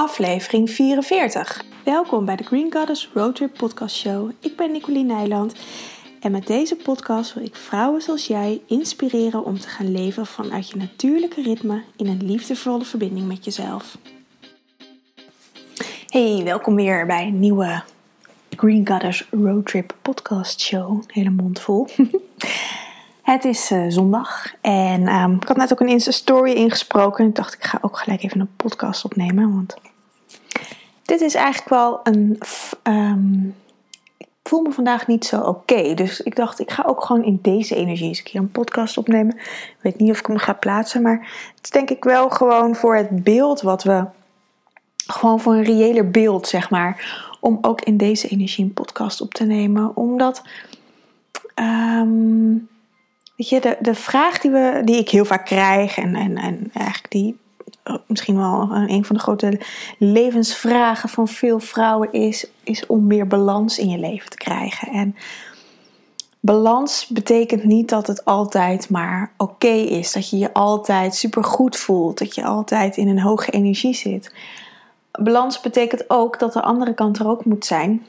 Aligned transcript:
aflevering 0.00 0.70
44. 0.70 1.64
Welkom 1.84 2.24
bij 2.24 2.36
de 2.36 2.44
Green 2.44 2.72
Goddess 2.72 3.10
Roadtrip 3.14 3.56
Podcast 3.56 3.96
Show. 3.96 4.30
Ik 4.40 4.56
ben 4.56 4.72
Nicoline 4.72 5.14
Nijland 5.14 5.54
en 6.20 6.32
met 6.32 6.46
deze 6.46 6.76
podcast 6.76 7.34
wil 7.34 7.44
ik 7.44 7.54
vrouwen 7.54 8.02
zoals 8.02 8.26
jij 8.26 8.60
inspireren 8.66 9.44
om 9.44 9.58
te 9.58 9.68
gaan 9.68 9.92
leven 9.92 10.26
vanuit 10.26 10.68
je 10.70 10.76
natuurlijke 10.76 11.42
ritme 11.42 11.82
in 11.96 12.06
een 12.06 12.24
liefdevolle 12.24 12.84
verbinding 12.84 13.26
met 13.26 13.44
jezelf. 13.44 13.98
Hey, 16.06 16.40
welkom 16.44 16.74
weer 16.74 17.06
bij 17.06 17.26
een 17.26 17.40
nieuwe 17.40 17.82
Green 18.56 18.88
Goddess 18.88 19.26
Roadtrip 19.30 19.94
Podcast 20.02 20.60
Show. 20.60 21.02
Hele 21.06 21.30
mond 21.30 21.60
vol. 21.60 21.88
Het 23.22 23.44
is 23.44 23.70
uh, 23.70 23.84
zondag 23.88 24.54
en 24.60 25.14
um, 25.14 25.34
ik 25.34 25.48
had 25.48 25.56
net 25.56 25.72
ook 25.72 25.80
een 25.80 25.88
Insta-story 25.88 26.52
ingesproken. 26.52 27.26
Ik 27.26 27.34
dacht, 27.34 27.54
ik 27.54 27.64
ga 27.64 27.78
ook 27.80 27.98
gelijk 27.98 28.22
even 28.22 28.40
een 28.40 28.56
podcast 28.56 29.04
opnemen. 29.04 29.54
Want 29.54 29.76
dit 31.10 31.20
is 31.20 31.34
eigenlijk 31.34 31.68
wel 31.68 32.00
een. 32.02 32.38
Um, 32.82 33.54
ik 34.16 34.48
voel 34.56 34.62
me 34.62 34.72
vandaag 34.72 35.06
niet 35.06 35.24
zo 35.24 35.40
oké. 35.40 35.94
dus 35.94 36.20
ik 36.20 36.36
dacht, 36.36 36.60
ik 36.60 36.70
ga 36.70 36.84
ook 36.86 37.04
gewoon 37.04 37.24
in 37.24 37.38
deze 37.42 37.74
energie 37.74 38.08
eens 38.08 38.18
een 38.18 38.24
keer 38.24 38.40
een 38.40 38.50
podcast 38.50 38.98
opnemen. 38.98 39.36
Ik 39.36 39.76
weet 39.80 39.98
niet 39.98 40.10
of 40.10 40.18
ik 40.18 40.26
hem 40.26 40.38
ga 40.38 40.52
plaatsen, 40.52 41.02
maar 41.02 41.18
het 41.54 41.60
is 41.62 41.70
denk 41.70 41.90
ik 41.90 42.04
wel 42.04 42.30
gewoon 42.30 42.74
voor 42.76 42.96
het 42.96 43.24
beeld 43.24 43.60
wat 43.60 43.82
we. 43.82 44.04
Gewoon 45.06 45.40
voor 45.40 45.54
een 45.54 45.62
reëler 45.62 46.10
beeld, 46.10 46.46
zeg 46.46 46.70
maar. 46.70 47.18
Om 47.40 47.58
ook 47.60 47.80
in 47.80 47.96
deze 47.96 48.28
energie 48.28 48.64
een 48.64 48.72
podcast 48.72 49.20
op 49.20 49.34
te 49.34 49.44
nemen. 49.44 49.96
Omdat. 49.96 50.42
Um, 51.54 52.68
Weet 53.36 53.48
je, 53.48 53.60
de, 53.60 53.76
de 53.80 53.94
vraag 53.94 54.38
die, 54.38 54.50
we, 54.50 54.82
die 54.84 54.98
ik 54.98 55.08
heel 55.08 55.24
vaak 55.24 55.44
krijg, 55.44 55.98
en, 55.98 56.14
en, 56.14 56.36
en 56.36 56.70
eigenlijk 56.72 57.10
die 57.10 57.38
misschien 58.06 58.36
wel 58.36 58.68
een 58.72 59.04
van 59.04 59.16
de 59.16 59.22
grote 59.22 59.60
levensvragen 59.98 61.08
van 61.08 61.28
veel 61.28 61.60
vrouwen 61.60 62.12
is, 62.12 62.46
is 62.64 62.86
om 62.86 63.06
meer 63.06 63.26
balans 63.26 63.78
in 63.78 63.88
je 63.88 63.98
leven 63.98 64.30
te 64.30 64.36
krijgen. 64.36 64.88
En 64.88 65.16
balans 66.40 67.06
betekent 67.06 67.64
niet 67.64 67.88
dat 67.88 68.06
het 68.06 68.24
altijd 68.24 68.90
maar 68.90 69.32
oké 69.36 69.68
is, 69.68 70.12
dat 70.12 70.30
je 70.30 70.38
je 70.38 70.52
altijd 70.52 71.14
super 71.14 71.44
goed 71.44 71.76
voelt, 71.76 72.18
dat 72.18 72.34
je 72.34 72.44
altijd 72.44 72.96
in 72.96 73.08
een 73.08 73.20
hoge 73.20 73.50
energie 73.50 73.94
zit. 73.94 74.34
Balans 75.10 75.60
betekent 75.60 76.10
ook 76.10 76.38
dat 76.38 76.52
de 76.52 76.62
andere 76.62 76.94
kant 76.94 77.18
er 77.18 77.28
ook 77.28 77.44
moet 77.44 77.66
zijn. 77.66 78.06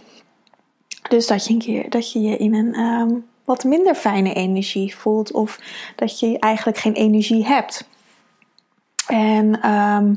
Dus 1.09 1.27
dat 1.27 1.45
je, 1.45 1.53
een 1.53 1.59
keer, 1.59 1.89
dat 1.89 2.11
je 2.11 2.21
je 2.21 2.37
in 2.37 2.53
een 2.53 2.73
ehm, 2.73 3.09
wat 3.45 3.63
minder 3.63 3.95
fijne 3.95 4.33
energie 4.33 4.95
voelt 4.95 5.31
of 5.31 5.59
dat 5.95 6.19
je 6.19 6.39
eigenlijk 6.39 6.77
geen 6.77 6.93
energie 6.93 7.45
hebt. 7.45 7.89
En 9.07 9.69
um, 9.69 10.15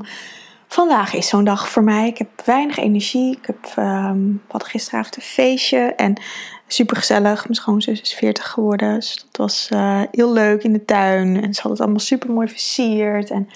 vandaag 0.68 1.14
is 1.14 1.28
zo'n 1.28 1.44
dag 1.44 1.68
voor 1.68 1.84
mij. 1.84 2.08
Ik 2.08 2.18
heb 2.18 2.28
weinig 2.44 2.76
energie. 2.76 3.36
Ik 3.36 3.46
heb, 3.46 3.72
we 3.74 4.36
hadden 4.48 4.68
gisteravond 4.68 5.16
een 5.16 5.22
feestje 5.22 5.78
en 5.78 6.20
super 6.66 6.96
gezellig. 6.96 7.42
Mijn 7.42 7.54
schoonzus 7.54 8.00
is 8.00 8.14
40 8.14 8.50
geworden, 8.50 8.94
dus 8.94 9.26
dat 9.30 9.36
was 9.36 9.68
uh, 9.72 10.02
heel 10.10 10.32
leuk 10.32 10.62
in 10.62 10.72
de 10.72 10.84
tuin. 10.84 11.42
En 11.42 11.54
ze 11.54 11.60
hadden 11.60 11.70
het 11.70 11.80
allemaal 11.80 11.98
super 11.98 12.30
mooi 12.30 12.48
versierd. 12.48 13.30
En 13.30 13.48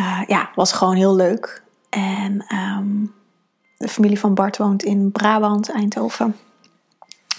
uh, 0.00 0.22
ja, 0.26 0.50
was 0.54 0.72
gewoon 0.72 0.96
heel 0.96 1.14
leuk. 1.14 1.62
En 1.88 2.44
um, 2.54 3.12
de 3.76 3.88
familie 3.88 4.18
van 4.18 4.34
Bart 4.34 4.56
woont 4.56 4.82
in 4.82 5.12
Brabant, 5.12 5.70
Eindhoven. 5.70 6.36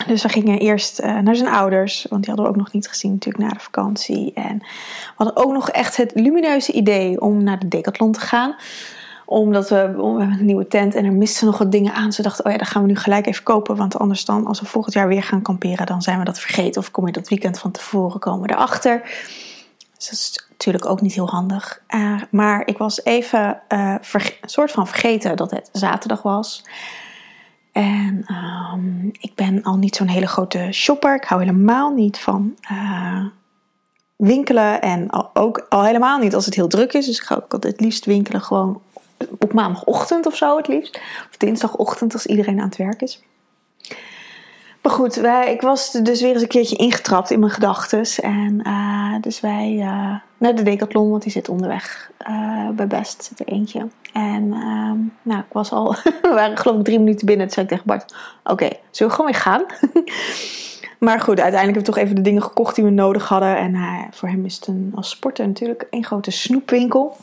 Dus 0.08 0.22
we 0.24 0.30
gingen 0.30 0.60
eerst 0.60 1.02
uh, 1.02 1.20
naar 1.20 1.36
zijn 1.36 1.50
ouders, 1.50 2.06
want 2.10 2.24
die 2.24 2.34
hadden 2.34 2.46
we 2.46 2.52
ook 2.52 2.64
nog 2.64 2.74
niet 2.74 2.88
gezien 2.88 3.12
natuurlijk 3.12 3.44
na 3.44 3.50
de 3.50 3.60
vakantie. 3.60 4.34
En 4.34 4.58
we 4.58 5.14
hadden 5.16 5.36
ook 5.36 5.52
nog 5.52 5.70
echt 5.70 5.98
het 5.98 6.12
lumineuze 6.16 6.72
idee 6.72 7.22
om 7.22 7.44
naar 7.44 7.60
de 7.60 7.68
Decathlon 7.68 8.12
te 8.12 8.20
gaan. 8.20 8.56
Omdat 9.26 9.70
we, 9.70 9.92
we 9.96 10.04
een 10.24 10.46
nieuwe 10.46 10.68
tent 10.68 10.96
en 10.96 11.06
er 11.06 11.14
misten 11.14 11.46
nog 11.46 11.58
wat 11.58 11.72
dingen 11.72 11.94
aan. 11.94 12.14
Ze 12.14 12.22
dachten, 12.22 12.46
oh 12.46 12.52
ja, 12.52 12.58
dat 12.58 12.68
gaan 12.68 12.82
we 12.82 12.88
nu 12.88 12.96
gelijk 12.96 13.28
even 13.28 13.44
kopen. 13.44 13.76
Want 13.76 14.00
anders 14.00 14.26
dan, 14.26 14.46
als 14.46 14.60
we 14.60 14.66
volgend 14.66 14.94
jaar 14.94 15.08
weer 15.08 15.24
gaan 15.24 15.42
kamperen, 15.42 15.86
dan 15.86 16.02
zijn 16.02 16.20
we 16.20 16.26
dat 16.26 16.40
vergeten. 16.40 16.82
Of 16.82 16.92
kom 16.92 17.06
je 17.06 17.12
dat 17.12 17.30
weekend 17.30 17.60
van 17.60 17.72
tevoren, 17.72 18.20
komen 18.20 18.48
we 18.48 18.54
erachter. 18.54 19.02
Dus 19.98 20.10
dat 20.10 20.20
is 20.20 20.48
natuurlijk 20.50 20.86
ook 20.86 21.02
niet 21.02 21.14
heel 21.14 21.30
handig. 21.30 21.82
Uh, 21.90 22.22
maar 22.32 22.68
ik 22.68 22.78
was 22.78 23.04
even 23.04 23.62
een 23.68 24.00
soort 24.46 24.72
van 24.72 24.88
vergeten 24.88 25.36
dat 25.36 25.52
het 25.52 25.70
zaterdag 25.72 26.22
was. 26.22 26.64
En 27.74 28.26
um, 28.74 29.12
ik 29.20 29.32
ben 29.36 29.64
al 29.64 29.78
niet 29.78 29.96
zo'n 29.96 30.08
hele 30.08 30.28
grote 30.28 30.68
shopper. 30.72 31.16
Ik 31.16 31.24
hou 31.24 31.42
helemaal 31.42 31.94
niet 31.94 32.20
van 32.20 32.56
uh, 32.72 33.26
winkelen. 34.16 34.82
En 34.82 35.08
ook 35.34 35.66
al 35.70 35.84
helemaal 35.84 36.20
niet 36.20 36.36
als 36.36 36.46
het 36.46 36.56
heel 36.56 36.68
druk 36.68 36.94
is. 36.94 37.06
Dus 37.06 37.20
ik 37.20 37.24
ga 37.24 37.36
ook 37.36 37.54
altijd 37.54 37.74
het 37.74 37.82
liefst 37.82 38.06
winkelen 38.06 38.42
gewoon 38.42 38.82
op 39.40 39.54
maandagochtend 39.54 40.26
of 40.26 40.36
zo 40.36 40.58
het 40.58 40.68
liefst. 40.68 41.02
Of 41.30 41.38
dinsdagochtend 41.38 42.14
als 42.14 42.26
iedereen 42.26 42.60
aan 42.60 42.68
het 42.68 42.78
werk 42.78 43.02
is. 43.02 43.24
Maar 44.84 44.92
goed, 44.92 45.16
wij, 45.16 45.54
ik 45.54 45.62
was 45.62 45.92
dus 45.92 46.22
weer 46.22 46.34
eens 46.34 46.42
een 46.42 46.48
keertje 46.48 46.76
ingetrapt 46.76 47.32
in 47.32 47.40
mijn 47.40 47.52
gedachten. 47.52 48.04
En 48.22 48.62
uh, 48.68 49.22
dus 49.22 49.40
wij 49.40 49.74
uh, 49.74 50.16
naar 50.38 50.56
de 50.56 50.64
Decathlon, 50.64 51.10
want 51.10 51.24
die 51.24 51.32
zit 51.32 51.50
onderweg. 51.50 52.12
Uh, 52.30 52.70
bij 52.70 52.88
Best 52.88 53.24
zit 53.24 53.40
er 53.40 53.48
eentje. 53.48 53.88
En 54.14 54.50
nou, 55.22 55.40
ik 55.40 55.52
was 55.52 55.72
al, 55.72 55.96
we 56.22 56.32
waren 56.34 56.58
geloof 56.58 56.78
ik 56.78 56.84
drie 56.84 57.00
minuten 57.00 57.26
binnen. 57.26 57.46
Toen 57.46 57.54
zei 57.54 57.66
ik 57.66 57.72
tegen 57.72 57.88
Bart, 57.88 58.16
oké, 58.44 58.52
okay, 58.52 58.80
zullen 58.92 59.12
we 59.12 59.18
gewoon 59.18 59.32
weer 59.32 59.42
gaan? 59.42 59.64
maar 61.08 61.20
goed, 61.20 61.40
uiteindelijk 61.40 61.76
hebben 61.76 61.84
we 61.84 61.92
toch 61.92 61.98
even 61.98 62.16
de 62.16 62.22
dingen 62.22 62.44
gekocht 62.44 62.76
die 62.76 62.84
we 62.84 62.90
nodig 62.90 63.28
hadden. 63.28 63.58
En 63.58 63.78
voor 64.12 64.30
hem 64.30 64.46
is 64.46 64.56
het 64.56 64.70
als 64.96 65.10
sporter 65.10 65.48
natuurlijk 65.48 65.88
een 65.90 66.06
grote 66.06 66.32
snoepwinkel. 66.32 67.18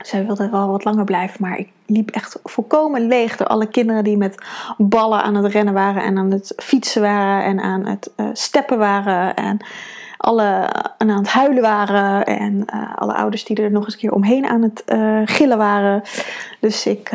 Zij 0.00 0.26
wilde 0.26 0.48
wel 0.50 0.68
wat 0.68 0.84
langer 0.84 1.04
blijven, 1.04 1.36
maar 1.40 1.58
ik 1.58 1.68
liep 1.86 2.10
echt 2.10 2.38
volkomen 2.44 3.06
leeg 3.06 3.36
door 3.36 3.46
alle 3.46 3.66
kinderen 3.66 4.04
die 4.04 4.16
met 4.16 4.42
ballen 4.76 5.22
aan 5.22 5.34
het 5.34 5.52
rennen 5.52 5.74
waren 5.74 6.02
en 6.02 6.18
aan 6.18 6.30
het 6.30 6.52
fietsen 6.56 7.02
waren 7.02 7.44
en 7.44 7.60
aan 7.60 7.86
het 7.86 8.10
uh, 8.16 8.26
steppen 8.32 8.78
waren 8.78 9.36
en, 9.36 9.58
alle, 10.16 10.68
en 10.98 11.10
aan 11.10 11.18
het 11.18 11.28
huilen 11.28 11.62
waren 11.62 12.24
en 12.24 12.64
uh, 12.74 12.96
alle 12.96 13.14
ouders 13.14 13.44
die 13.44 13.62
er 13.62 13.70
nog 13.70 13.84
eens 13.84 13.92
een 13.92 14.00
keer 14.00 14.12
omheen 14.12 14.46
aan 14.46 14.62
het 14.62 14.82
gillen 15.30 15.58
waren. 15.58 16.02
Dus 16.60 16.86
ik 16.86 17.10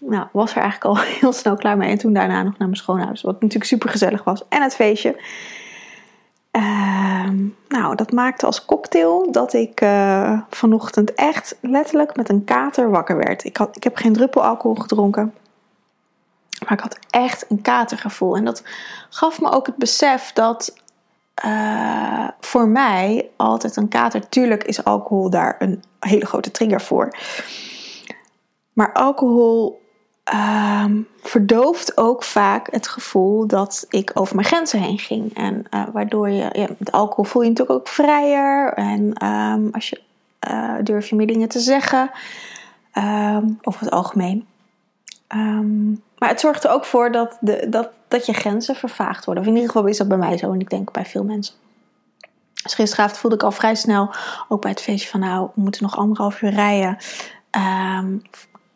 nou, 0.00 0.26
was 0.32 0.50
er 0.50 0.62
eigenlijk 0.62 0.84
al 0.84 1.04
heel 1.20 1.32
snel 1.32 1.56
klaar 1.56 1.76
mee 1.76 1.90
en 1.90 1.98
toen 1.98 2.12
daarna 2.12 2.42
nog 2.42 2.58
naar 2.58 2.68
mijn 2.68 2.80
schoonhuis, 2.80 3.22
wat 3.22 3.40
natuurlijk 3.40 3.64
super 3.64 3.88
gezellig 3.88 4.24
was 4.24 4.42
en 4.48 4.62
het 4.62 4.74
feestje. 4.74 5.16
Uh, 6.56 7.30
nou, 7.68 7.94
dat 7.94 8.12
maakte 8.12 8.46
als 8.46 8.64
cocktail 8.64 9.32
dat 9.32 9.52
ik 9.52 9.80
uh, 9.80 10.40
vanochtend 10.50 11.14
echt 11.14 11.56
letterlijk 11.60 12.16
met 12.16 12.28
een 12.28 12.44
kater 12.44 12.90
wakker 12.90 13.16
werd. 13.16 13.44
Ik, 13.44 13.56
had, 13.56 13.76
ik 13.76 13.84
heb 13.84 13.96
geen 13.96 14.12
druppel 14.12 14.44
alcohol 14.44 14.74
gedronken. 14.74 15.34
Maar 16.64 16.72
ik 16.72 16.80
had 16.80 16.98
echt 17.10 17.44
een 17.48 17.62
katergevoel. 17.62 18.36
En 18.36 18.44
dat 18.44 18.62
gaf 19.10 19.40
me 19.40 19.50
ook 19.50 19.66
het 19.66 19.76
besef 19.76 20.32
dat 20.32 20.76
uh, 21.44 22.28
voor 22.40 22.68
mij 22.68 23.30
altijd 23.36 23.76
een 23.76 23.88
kater. 23.88 24.28
Tuurlijk 24.28 24.64
is 24.64 24.84
alcohol 24.84 25.30
daar 25.30 25.56
een 25.58 25.82
hele 26.00 26.26
grote 26.26 26.50
trigger 26.50 26.80
voor. 26.80 27.16
Maar 28.72 28.92
alcohol 28.92 29.82
um, 30.34 31.08
verdooft 31.22 31.96
ook 31.96 32.24
vaak 32.24 32.72
het 32.72 32.88
gevoel 32.88 33.46
dat 33.46 33.86
ik 33.88 34.10
over 34.14 34.34
mijn 34.34 34.46
grenzen 34.46 34.80
heen 34.80 34.98
ging. 34.98 35.34
En 35.36 35.66
uh, 35.70 35.82
waardoor 35.92 36.30
je, 36.30 36.48
ja, 36.52 36.66
met 36.78 36.92
alcohol 36.92 37.24
voel 37.24 37.42
je, 37.42 37.48
je 37.48 37.54
natuurlijk 37.54 37.80
ook 37.80 37.88
vrijer. 37.88 38.72
En 38.72 39.26
um, 39.26 39.68
als 39.72 39.88
je 39.88 40.00
uh, 40.50 40.74
durf 40.82 41.08
je 41.08 41.16
meer 41.16 41.26
dingen 41.26 41.48
te 41.48 41.60
zeggen. 41.60 42.10
Um, 42.94 43.58
over 43.62 43.80
het 43.80 43.90
algemeen. 43.90 44.46
maar 46.18 46.28
het 46.28 46.40
zorgt 46.40 46.64
er 46.64 46.70
ook 46.70 46.84
voor 46.84 47.12
dat, 47.12 47.36
de, 47.40 47.66
dat, 47.68 47.90
dat 48.08 48.26
je 48.26 48.32
grenzen 48.32 48.74
vervaagd 48.74 49.24
worden. 49.24 49.42
Of 49.42 49.48
in 49.48 49.56
ieder 49.56 49.70
geval 49.70 49.88
is 49.88 49.98
dat 49.98 50.08
bij 50.08 50.16
mij 50.16 50.38
zo. 50.38 50.52
En 50.52 50.60
ik 50.60 50.70
denk 50.70 50.92
bij 50.92 51.04
veel 51.04 51.24
mensen. 51.24 51.54
Dus 52.62 52.74
gisteravond 52.74 53.18
voelde 53.18 53.36
ik 53.36 53.42
al 53.42 53.52
vrij 53.52 53.74
snel, 53.74 54.10
ook 54.48 54.60
bij 54.60 54.70
het 54.70 54.80
feestje 54.80 55.08
van 55.08 55.20
nou, 55.20 55.50
we 55.54 55.60
moeten 55.60 55.82
nog 55.82 55.96
anderhalf 55.96 56.42
uur 56.42 56.50
rijden. 56.50 56.96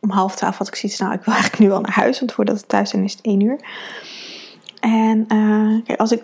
Om 0.04 0.10
half 0.10 0.34
twaalf 0.36 0.58
had 0.58 0.68
ik 0.68 0.74
zoiets, 0.74 0.98
nou, 0.98 1.12
ik 1.12 1.24
wil 1.24 1.34
eigenlijk 1.34 1.62
nu 1.62 1.72
al 1.72 1.80
naar 1.80 1.94
huis, 1.94 2.18
want 2.18 2.32
voordat 2.32 2.60
we 2.60 2.66
thuis 2.66 2.90
zijn 2.90 3.04
is 3.04 3.12
het 3.12 3.20
één 3.20 3.40
uur. 3.40 3.60
En 4.80 5.26
uh, 5.32 5.84
kijk, 5.84 6.00
als 6.00 6.12
ik 6.12 6.22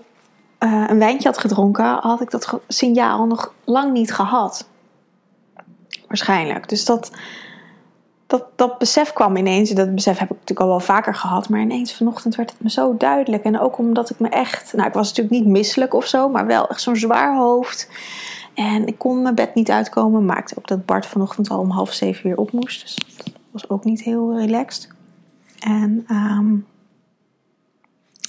uh, 0.61 0.85
een 0.89 0.99
wijntje 0.99 1.29
had 1.29 1.39
gedronken, 1.39 1.99
had 2.01 2.21
ik 2.21 2.31
dat 2.31 2.61
signaal 2.69 3.27
nog 3.27 3.55
lang 3.65 3.93
niet 3.93 4.13
gehad. 4.13 4.69
Waarschijnlijk. 6.09 6.69
Dus 6.69 6.85
dat, 6.85 7.11
dat, 8.27 8.45
dat 8.57 8.79
besef 8.79 9.13
kwam 9.13 9.37
ineens. 9.37 9.71
Dat 9.71 9.95
besef 9.95 10.19
heb 10.19 10.31
ik 10.31 10.37
natuurlijk 10.37 10.61
al 10.61 10.67
wel 10.67 10.81
vaker 10.81 11.15
gehad. 11.15 11.49
Maar 11.49 11.61
ineens 11.61 11.95
vanochtend 11.95 12.35
werd 12.35 12.51
het 12.51 12.61
me 12.61 12.71
zo 12.71 12.97
duidelijk. 12.97 13.45
En 13.45 13.61
ook 13.61 13.79
omdat 13.79 14.11
ik 14.11 14.19
me 14.19 14.29
echt. 14.29 14.73
Nou, 14.73 14.89
ik 14.89 14.95
was 14.95 15.09
natuurlijk 15.09 15.37
niet 15.37 15.47
misselijk 15.47 15.95
of 15.95 16.07
zo. 16.07 16.29
Maar 16.29 16.47
wel 16.47 16.69
echt 16.69 16.81
zo'n 16.81 16.97
zwaar 16.97 17.37
hoofd. 17.37 17.89
En 18.55 18.87
ik 18.87 18.99
kon 18.99 19.23
mijn 19.23 19.35
bed 19.35 19.55
niet 19.55 19.71
uitkomen. 19.71 20.25
Maakte 20.25 20.55
ook 20.59 20.69
dat 20.69 20.87
Bart 20.87 21.07
vanochtend 21.07 21.51
al 21.51 21.59
om 21.59 21.71
half 21.71 21.93
zeven 21.93 22.27
weer 22.27 22.37
op 22.37 22.53
moest. 22.53 22.81
Dus 22.81 22.99
was 23.51 23.69
ook 23.69 23.85
niet 23.85 24.03
heel 24.03 24.39
relaxed. 24.39 24.89
En 25.59 26.05
um, 26.11 26.67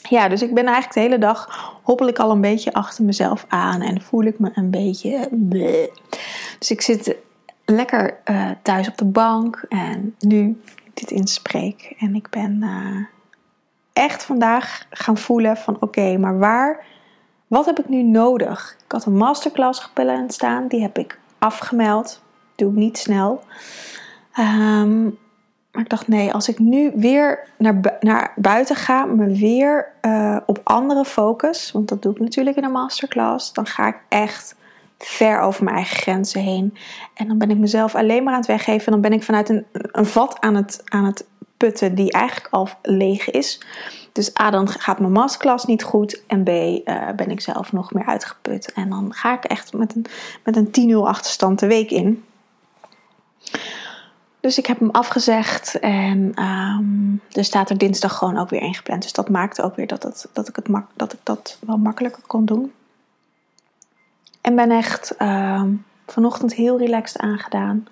ja, 0.09 0.27
dus 0.27 0.41
ik 0.41 0.53
ben 0.53 0.65
eigenlijk 0.65 0.93
de 0.93 0.99
hele 0.99 1.17
dag 1.17 1.71
hoppel 1.83 2.07
ik 2.07 2.19
al 2.19 2.31
een 2.31 2.41
beetje 2.41 2.73
achter 2.73 3.03
mezelf 3.03 3.45
aan 3.47 3.81
en 3.81 4.01
voel 4.01 4.23
ik 4.23 4.39
me 4.39 4.51
een 4.53 4.69
beetje. 4.69 5.27
Dus 6.59 6.71
ik 6.71 6.81
zit 6.81 7.15
lekker 7.65 8.17
uh, 8.25 8.49
thuis 8.61 8.87
op 8.87 8.97
de 8.97 9.05
bank. 9.05 9.65
En 9.69 10.15
nu 10.19 10.61
dit 10.93 11.11
inspreek. 11.11 11.95
En 11.99 12.15
ik 12.15 12.29
ben 12.29 12.57
uh, 12.61 13.05
echt 13.93 14.23
vandaag 14.23 14.85
gaan 14.89 15.17
voelen 15.17 15.57
van 15.57 15.77
oké, 15.79 16.17
maar 16.17 16.39
waar, 16.39 16.85
wat 17.47 17.65
heb 17.65 17.79
ik 17.79 17.89
nu 17.89 18.03
nodig? 18.03 18.77
Ik 18.85 18.91
had 18.91 19.05
een 19.05 19.17
masterclass 19.17 19.79
gepland 19.79 20.33
staan. 20.33 20.67
Die 20.67 20.81
heb 20.81 20.97
ik 20.97 21.19
afgemeld. 21.37 22.21
Doe 22.55 22.69
ik 22.69 22.75
niet 22.75 22.97
snel. 22.97 23.43
Um, 24.39 25.17
maar 25.71 25.81
ik 25.81 25.89
dacht, 25.89 26.07
nee, 26.07 26.33
als 26.33 26.49
ik 26.49 26.59
nu 26.59 26.91
weer 26.95 27.47
naar, 27.57 27.97
naar 27.99 28.33
buiten 28.35 28.75
ga, 28.75 29.05
me 29.05 29.25
weer 29.25 29.91
uh, 30.01 30.37
op 30.45 30.59
andere 30.63 31.05
focus, 31.05 31.71
want 31.71 31.87
dat 31.87 32.01
doe 32.01 32.13
ik 32.13 32.19
natuurlijk 32.19 32.57
in 32.57 32.63
een 32.63 32.71
masterclass, 32.71 33.53
dan 33.53 33.65
ga 33.65 33.87
ik 33.87 33.97
echt 34.09 34.55
ver 34.97 35.39
over 35.39 35.63
mijn 35.63 35.75
eigen 35.75 35.97
grenzen 35.97 36.41
heen. 36.41 36.77
En 37.13 37.27
dan 37.27 37.37
ben 37.37 37.49
ik 37.49 37.57
mezelf 37.57 37.95
alleen 37.95 38.23
maar 38.23 38.33
aan 38.33 38.39
het 38.39 38.47
weggeven. 38.47 38.85
En 38.85 38.91
dan 38.91 39.01
ben 39.01 39.13
ik 39.13 39.23
vanuit 39.23 39.49
een, 39.49 39.65
een 39.71 40.05
vat 40.05 40.39
aan 40.39 40.55
het, 40.55 40.81
aan 40.85 41.05
het 41.05 41.25
putten 41.57 41.95
die 41.95 42.11
eigenlijk 42.11 42.53
al 42.53 42.69
leeg 42.81 43.29
is. 43.29 43.61
Dus 44.11 44.39
A, 44.39 44.49
dan 44.49 44.67
gaat 44.67 44.99
mijn 44.99 45.11
masterclass 45.11 45.65
niet 45.65 45.83
goed. 45.83 46.23
En 46.27 46.43
B, 46.43 46.49
uh, 46.49 47.09
ben 47.15 47.31
ik 47.31 47.41
zelf 47.41 47.71
nog 47.71 47.93
meer 47.93 48.05
uitgeput. 48.05 48.71
En 48.71 48.89
dan 48.89 49.13
ga 49.13 49.33
ik 49.33 49.43
echt 49.43 49.73
met 49.73 49.95
een, 49.95 50.05
met 50.43 50.55
een 50.55 50.91
10-0 50.91 50.95
achterstand 50.95 51.59
de 51.59 51.67
week 51.67 51.91
in. 51.91 52.23
Dus 54.41 54.57
ik 54.57 54.65
heb 54.65 54.79
hem 54.79 54.89
afgezegd 54.89 55.79
en 55.79 56.43
um, 56.43 57.21
er 57.31 57.43
staat 57.43 57.69
er 57.69 57.77
dinsdag 57.77 58.17
gewoon 58.17 58.37
ook 58.37 58.49
weer 58.49 58.61
ingepland. 58.61 59.01
Dus 59.01 59.13
dat 59.13 59.29
maakte 59.29 59.61
ook 59.61 59.75
weer 59.75 59.87
dat, 59.87 60.27
dat, 60.33 60.47
ik, 60.47 60.55
het 60.55 60.67
mak 60.67 60.87
dat 60.95 61.13
ik 61.13 61.19
dat 61.23 61.57
wel 61.65 61.77
makkelijker 61.77 62.23
kon 62.27 62.45
doen. 62.45 62.71
En 64.41 64.55
ben 64.55 64.71
echt 64.71 65.15
um, 65.21 65.85
vanochtend 66.05 66.53
heel 66.53 66.77
relaxed 66.77 67.21
aangedaan. 67.21 67.87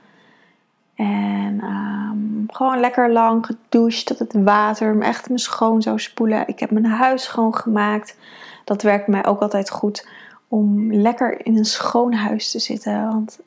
En 0.95 1.63
um, 1.63 2.45
gewoon 2.47 2.79
lekker 2.79 3.11
lang 3.11 3.45
gedoucht 3.45 4.05
tot 4.05 4.19
het 4.19 4.33
water 4.33 4.95
me 4.95 5.03
echt 5.03 5.27
mijn 5.27 5.39
schoon 5.39 5.81
zou 5.81 5.99
spoelen. 5.99 6.47
Ik 6.47 6.59
heb 6.59 6.71
mijn 6.71 6.85
huis 6.85 7.23
schoongemaakt. 7.23 8.17
Dat 8.63 8.81
werkt 8.81 9.07
mij 9.07 9.25
ook 9.25 9.41
altijd 9.41 9.69
goed 9.69 10.07
om 10.47 10.93
lekker 10.93 11.45
in 11.45 11.57
een 11.57 11.65
schoon 11.65 12.13
huis 12.13 12.51
te 12.51 12.59
zitten. 12.59 13.07
Want 13.07 13.39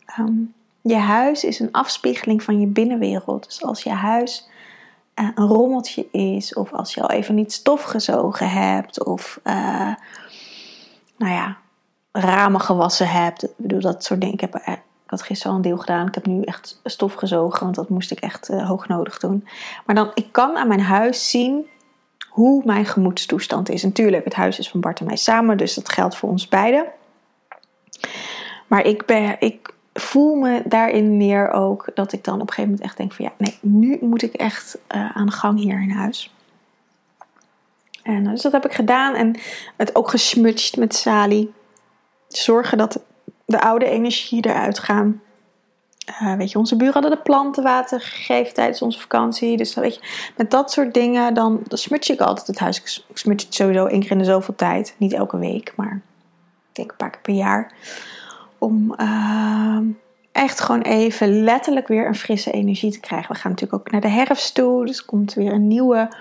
je 0.82 0.96
huis 0.96 1.44
is 1.44 1.58
een 1.58 1.72
afspiegeling 1.72 2.42
van 2.42 2.60
je 2.60 2.66
binnenwereld. 2.66 3.44
Dus 3.44 3.62
als 3.62 3.82
je 3.82 3.90
huis 3.90 4.48
uh, 5.14 5.28
een 5.34 5.46
rommeltje 5.46 6.10
is, 6.10 6.54
of 6.54 6.72
als 6.72 6.94
je 6.94 7.02
al 7.02 7.10
even 7.10 7.34
niet 7.34 7.52
stof 7.52 7.82
gezogen 7.82 8.50
hebt, 8.50 9.04
of 9.04 9.40
uh, 9.44 9.94
nou 11.16 11.32
ja, 11.32 11.56
ramen 12.12 12.60
gewassen 12.60 13.08
hebt. 13.08 13.42
Ik 13.44 13.50
bedoel, 13.56 13.80
dat 13.80 14.04
soort 14.04 14.20
dingen. 14.20 14.34
Ik, 14.34 14.40
heb, 14.40 14.56
ik 14.56 14.80
had 15.06 15.22
gisteren 15.22 15.52
al 15.52 15.58
een 15.58 15.64
deel 15.64 15.78
gedaan. 15.78 16.06
Ik 16.06 16.14
heb 16.14 16.26
nu 16.26 16.42
echt 16.42 16.80
stof 16.84 17.14
gezogen, 17.14 17.62
want 17.62 17.74
dat 17.74 17.88
moest 17.88 18.10
ik 18.10 18.20
echt 18.20 18.50
uh, 18.50 18.68
hoog 18.68 18.88
nodig 18.88 19.18
doen. 19.18 19.48
Maar 19.86 19.94
dan, 19.94 20.10
ik 20.14 20.26
kan 20.30 20.56
aan 20.56 20.68
mijn 20.68 20.80
huis 20.80 21.30
zien 21.30 21.66
hoe 22.28 22.62
mijn 22.64 22.84
gemoedstoestand 22.84 23.68
is. 23.68 23.82
Natuurlijk, 23.82 24.24
het 24.24 24.34
huis 24.34 24.58
is 24.58 24.70
van 24.70 24.80
Bart 24.80 25.00
en 25.00 25.06
mij 25.06 25.16
samen, 25.16 25.56
dus 25.56 25.74
dat 25.74 25.88
geldt 25.88 26.16
voor 26.16 26.28
ons 26.28 26.48
beiden. 26.48 26.86
Maar 28.66 28.84
ik, 28.84 29.06
ben, 29.06 29.36
ik 29.38 29.71
voel 29.94 30.34
me 30.34 30.62
daarin 30.64 31.16
meer 31.16 31.50
ook 31.50 31.88
dat 31.94 32.12
ik 32.12 32.24
dan 32.24 32.34
op 32.34 32.40
een 32.40 32.48
gegeven 32.48 32.70
moment 32.70 32.86
echt 32.88 32.96
denk 32.96 33.12
van 33.12 33.24
ja, 33.24 33.32
nee, 33.36 33.58
nu 33.60 33.98
moet 34.00 34.22
ik 34.22 34.34
echt 34.34 34.78
uh, 34.94 35.16
aan 35.16 35.26
de 35.26 35.32
gang 35.32 35.58
hier 35.58 35.82
in 35.82 35.90
huis. 35.90 36.34
En 38.02 38.24
uh, 38.24 38.30
dus 38.30 38.42
dat 38.42 38.52
heb 38.52 38.64
ik 38.64 38.72
gedaan 38.72 39.14
en 39.14 39.36
het 39.76 39.94
ook 39.94 40.10
gesmutst 40.10 40.76
met 40.76 40.94
Sali. 40.94 41.52
Zorgen 42.28 42.78
dat 42.78 43.00
de 43.44 43.60
oude 43.60 43.86
energie 43.86 44.46
eruit 44.46 44.78
gaan. 44.78 45.20
Uh, 46.22 46.34
weet 46.34 46.50
je, 46.50 46.58
onze 46.58 46.76
buren 46.76 46.92
hadden 46.92 47.10
de 47.10 47.22
planten 47.22 47.62
water 47.62 48.00
gegeven 48.00 48.54
tijdens 48.54 48.82
onze 48.82 49.00
vakantie. 49.00 49.56
Dus 49.56 49.74
weet 49.74 49.94
je, 49.94 50.30
met 50.36 50.50
dat 50.50 50.72
soort 50.72 50.94
dingen, 50.94 51.34
dan, 51.34 51.60
dan 51.68 51.78
smuts 51.78 52.10
ik 52.10 52.20
altijd 52.20 52.46
het 52.46 52.58
huis. 52.58 53.02
Ik 53.08 53.18
smuts 53.18 53.44
het 53.44 53.54
sowieso 53.54 53.86
één 53.86 54.00
keer 54.00 54.10
in 54.10 54.18
de 54.18 54.24
zoveel 54.24 54.54
tijd. 54.54 54.94
Niet 54.98 55.12
elke 55.12 55.38
week, 55.38 55.72
maar 55.76 56.00
ik 56.72 56.90
een 56.90 56.96
paar 56.96 57.10
keer 57.10 57.20
per 57.20 57.34
jaar. 57.34 57.72
Om 58.62 58.94
uh, 59.00 59.78
echt 60.32 60.60
gewoon 60.60 60.80
even 60.80 61.42
letterlijk 61.44 61.88
weer 61.88 62.06
een 62.06 62.14
frisse 62.14 62.50
energie 62.50 62.92
te 62.92 63.00
krijgen. 63.00 63.32
We 63.32 63.38
gaan 63.38 63.50
natuurlijk 63.50 63.80
ook 63.80 63.90
naar 63.90 64.00
de 64.00 64.08
herfst 64.08 64.54
toe. 64.54 64.86
Dus 64.86 65.04
komt 65.04 65.34
weer 65.34 65.52
een 65.52 65.68
nieuwe 65.68 66.12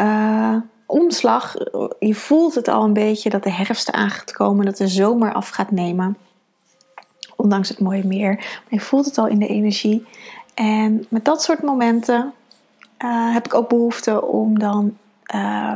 uh, 0.00 0.56
omslag. 0.86 1.54
Je 1.98 2.14
voelt 2.14 2.54
het 2.54 2.68
al 2.68 2.84
een 2.84 2.92
beetje 2.92 3.30
dat 3.30 3.42
de 3.42 3.50
herfst 3.50 3.90
aan 3.90 4.10
gaat 4.10 4.32
komen. 4.32 4.64
Dat 4.64 4.76
de 4.76 4.88
zomer 4.88 5.32
af 5.32 5.48
gaat 5.48 5.70
nemen. 5.70 6.16
Ondanks 7.36 7.68
het 7.68 7.80
mooie 7.80 8.04
meer. 8.04 8.34
Maar 8.34 8.64
je 8.68 8.80
voelt 8.80 9.04
het 9.04 9.18
al 9.18 9.26
in 9.26 9.38
de 9.38 9.46
energie. 9.46 10.06
En 10.54 11.06
met 11.08 11.24
dat 11.24 11.42
soort 11.42 11.62
momenten 11.62 12.32
uh, 13.04 13.32
heb 13.32 13.44
ik 13.44 13.54
ook 13.54 13.68
behoefte 13.68 14.22
om 14.22 14.58
dan 14.58 14.96
uh, 15.34 15.72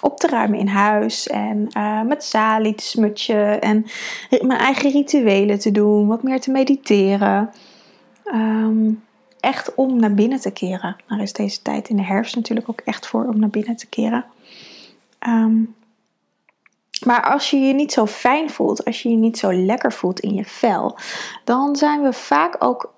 op 0.00 0.18
te 0.18 0.26
ruimen 0.26 0.58
in 0.58 0.66
huis. 0.66 1.26
En 1.26 1.68
uh, 1.76 2.02
met 2.02 2.24
Sali 2.24 2.74
te 2.74 2.84
smutje. 2.84 3.34
En 3.42 3.86
mijn 4.40 4.60
eigen 4.60 4.90
rituelen 4.90 5.58
te 5.58 5.70
doen. 5.70 6.06
Wat 6.06 6.22
meer 6.22 6.40
te 6.40 6.50
mediteren. 6.50 7.50
Um, 8.24 9.02
echt 9.40 9.74
om 9.74 10.00
naar 10.00 10.14
binnen 10.14 10.40
te 10.40 10.50
keren. 10.50 10.96
Daar 11.06 11.20
is 11.20 11.32
deze 11.32 11.62
tijd 11.62 11.88
in 11.88 11.96
de 11.96 12.04
herfst 12.04 12.36
natuurlijk 12.36 12.68
ook 12.68 12.80
echt 12.80 13.06
voor 13.06 13.24
om 13.24 13.38
naar 13.38 13.48
binnen 13.48 13.76
te 13.76 13.86
keren. 13.86 14.24
Um, 15.28 15.74
maar 17.04 17.30
als 17.30 17.50
je 17.50 17.56
je 17.56 17.72
niet 17.72 17.92
zo 17.92 18.06
fijn 18.06 18.50
voelt, 18.50 18.84
als 18.84 19.02
je 19.02 19.10
je 19.10 19.16
niet 19.16 19.38
zo 19.38 19.52
lekker 19.52 19.92
voelt 19.92 20.20
in 20.20 20.34
je 20.34 20.44
vel, 20.44 20.98
dan 21.44 21.76
zijn 21.76 22.02
we 22.02 22.12
vaak 22.12 22.56
ook 22.58 22.92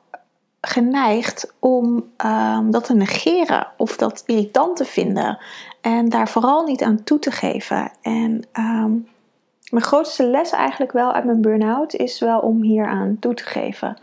geneigd 0.60 1.54
om 1.58 2.04
um, 2.26 2.70
dat 2.70 2.84
te 2.84 2.94
negeren 2.94 3.66
of 3.76 3.96
dat 3.96 4.22
irritant 4.26 4.76
te 4.76 4.84
vinden. 4.84 5.38
En 5.82 6.08
daar 6.08 6.28
vooral 6.28 6.64
niet 6.64 6.82
aan 6.82 7.04
toe 7.04 7.18
te 7.18 7.30
geven. 7.30 7.90
En 8.02 8.42
um, 8.58 9.08
mijn 9.70 9.84
grootste 9.84 10.26
les 10.26 10.50
eigenlijk 10.50 10.92
wel 10.92 11.12
uit 11.12 11.24
mijn 11.24 11.40
burn-out 11.40 11.94
is 11.94 12.20
wel 12.20 12.38
om 12.38 12.62
hier 12.62 12.86
aan 12.86 13.16
toe 13.20 13.34
te 13.34 13.44
geven. 13.44 13.98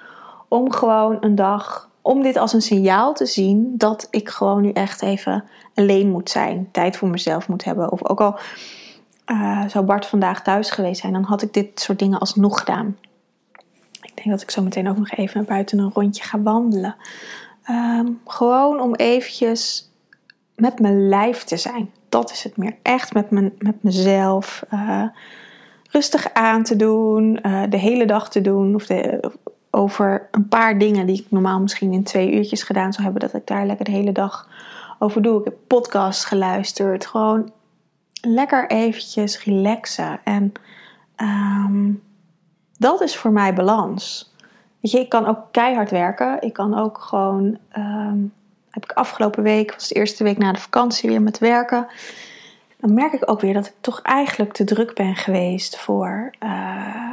Om 0.47 0.71
gewoon 0.71 1.17
een 1.19 1.35
dag, 1.35 1.89
om 2.01 2.21
dit 2.21 2.37
als 2.37 2.53
een 2.53 2.61
signaal 2.61 3.13
te 3.13 3.25
zien 3.25 3.73
dat 3.77 4.07
ik 4.09 4.29
gewoon 4.29 4.61
nu 4.61 4.71
echt 4.71 5.01
even 5.01 5.43
alleen 5.73 6.09
moet 6.09 6.29
zijn. 6.29 6.69
Tijd 6.71 6.97
voor 6.97 7.07
mezelf 7.07 7.47
moet 7.47 7.63
hebben. 7.63 7.91
Of 7.91 8.05
ook 8.05 8.21
al 8.21 8.39
uh, 9.27 9.67
zou 9.67 9.85
Bart 9.85 10.05
vandaag 10.05 10.41
thuis 10.41 10.69
geweest 10.69 11.01
zijn, 11.01 11.13
dan 11.13 11.23
had 11.23 11.41
ik 11.41 11.53
dit 11.53 11.79
soort 11.79 11.99
dingen 11.99 12.19
alsnog 12.19 12.59
gedaan. 12.59 12.97
Ik 14.01 14.15
denk 14.15 14.29
dat 14.29 14.41
ik 14.41 14.51
zo 14.51 14.61
meteen 14.61 14.89
ook 14.89 14.97
nog 14.97 15.11
even 15.11 15.45
buiten 15.45 15.79
een 15.79 15.91
rondje 15.93 16.23
ga 16.23 16.41
wandelen. 16.41 16.95
Um, 17.69 18.21
gewoon 18.25 18.81
om 18.81 18.95
eventjes 18.95 19.88
met 20.59 20.79
mijn 20.79 21.07
lijf 21.07 21.43
te 21.43 21.57
zijn. 21.57 21.91
Dat 22.09 22.31
is 22.31 22.43
het 22.43 22.57
meer. 22.57 22.75
Echt 22.81 23.13
met, 23.13 23.31
mijn, 23.31 23.53
met 23.57 23.83
mezelf. 23.83 24.63
Uh, 24.73 25.03
rustig 25.91 26.33
aan 26.33 26.63
te 26.63 26.75
doen. 26.75 27.39
Uh, 27.43 27.63
de 27.69 27.77
hele 27.77 28.05
dag 28.05 28.29
te 28.29 28.41
doen. 28.41 28.75
Of 28.75 28.85
de, 28.85 29.31
over 29.69 30.27
een 30.31 30.47
paar 30.47 30.77
dingen 30.77 31.05
die 31.05 31.19
ik 31.19 31.25
normaal 31.29 31.59
misschien 31.59 31.93
in 31.93 32.03
twee 32.03 32.33
uurtjes 32.33 32.63
gedaan 32.63 32.93
zou 32.93 33.03
hebben. 33.03 33.21
Dat 33.21 33.41
ik 33.41 33.47
daar 33.47 33.65
lekker 33.65 33.85
de 33.85 33.91
hele 33.91 34.11
dag 34.11 34.47
over 34.99 35.21
doe. 35.21 35.39
Ik 35.39 35.45
heb 35.45 35.55
podcasts 35.67 36.25
geluisterd. 36.25 37.05
Gewoon 37.05 37.51
lekker 38.21 38.69
eventjes 38.69 39.43
relaxen. 39.43 40.19
En 40.23 40.51
um, 41.17 42.03
dat 42.77 43.01
is 43.01 43.17
voor 43.17 43.31
mij 43.31 43.53
balans. 43.53 44.33
Weet 44.79 44.91
je, 44.91 44.99
ik 44.99 45.09
kan 45.09 45.25
ook 45.25 45.39
keihard 45.51 45.91
werken. 45.91 46.41
Ik 46.41 46.53
kan 46.53 46.79
ook 46.79 46.97
gewoon. 46.97 47.57
Um, 47.77 48.33
heb 48.69 48.83
ik 48.83 48.91
afgelopen 48.91 49.43
week, 49.43 49.73
was 49.73 49.87
de 49.87 49.95
eerste 49.95 50.23
week 50.23 50.37
na 50.37 50.51
de 50.51 50.59
vakantie 50.59 51.09
weer 51.09 51.21
met 51.21 51.37
werken. 51.37 51.87
Dan 52.77 52.93
merk 52.93 53.13
ik 53.13 53.29
ook 53.29 53.41
weer 53.41 53.53
dat 53.53 53.65
ik 53.65 53.73
toch 53.81 54.01
eigenlijk 54.01 54.53
te 54.53 54.63
druk 54.63 54.93
ben 54.93 55.15
geweest 55.15 55.77
voor. 55.77 56.31
Uh, 56.43 57.11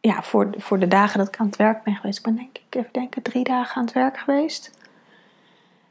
ja, 0.00 0.22
voor, 0.22 0.50
voor 0.56 0.78
de 0.78 0.88
dagen 0.88 1.18
dat 1.18 1.28
ik 1.28 1.36
aan 1.36 1.46
het 1.46 1.56
werk 1.56 1.82
ben 1.82 1.96
geweest. 1.96 2.18
Ik 2.18 2.24
ben 2.24 2.36
denk 2.36 2.56
ik 2.56 2.74
even 2.74 2.92
denken, 2.92 3.22
drie 3.22 3.44
dagen 3.44 3.76
aan 3.76 3.84
het 3.84 3.94
werk 3.94 4.18
geweest. 4.18 4.70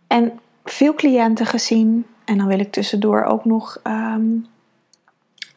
En 0.08 0.40
veel 0.64 0.94
cliënten 0.94 1.46
gezien. 1.46 2.06
En 2.26 2.38
dan 2.38 2.48
wil 2.48 2.60
ik 2.60 2.72
tussendoor 2.72 3.24
ook 3.24 3.46
nog 3.46 3.80
um, 3.84 4.48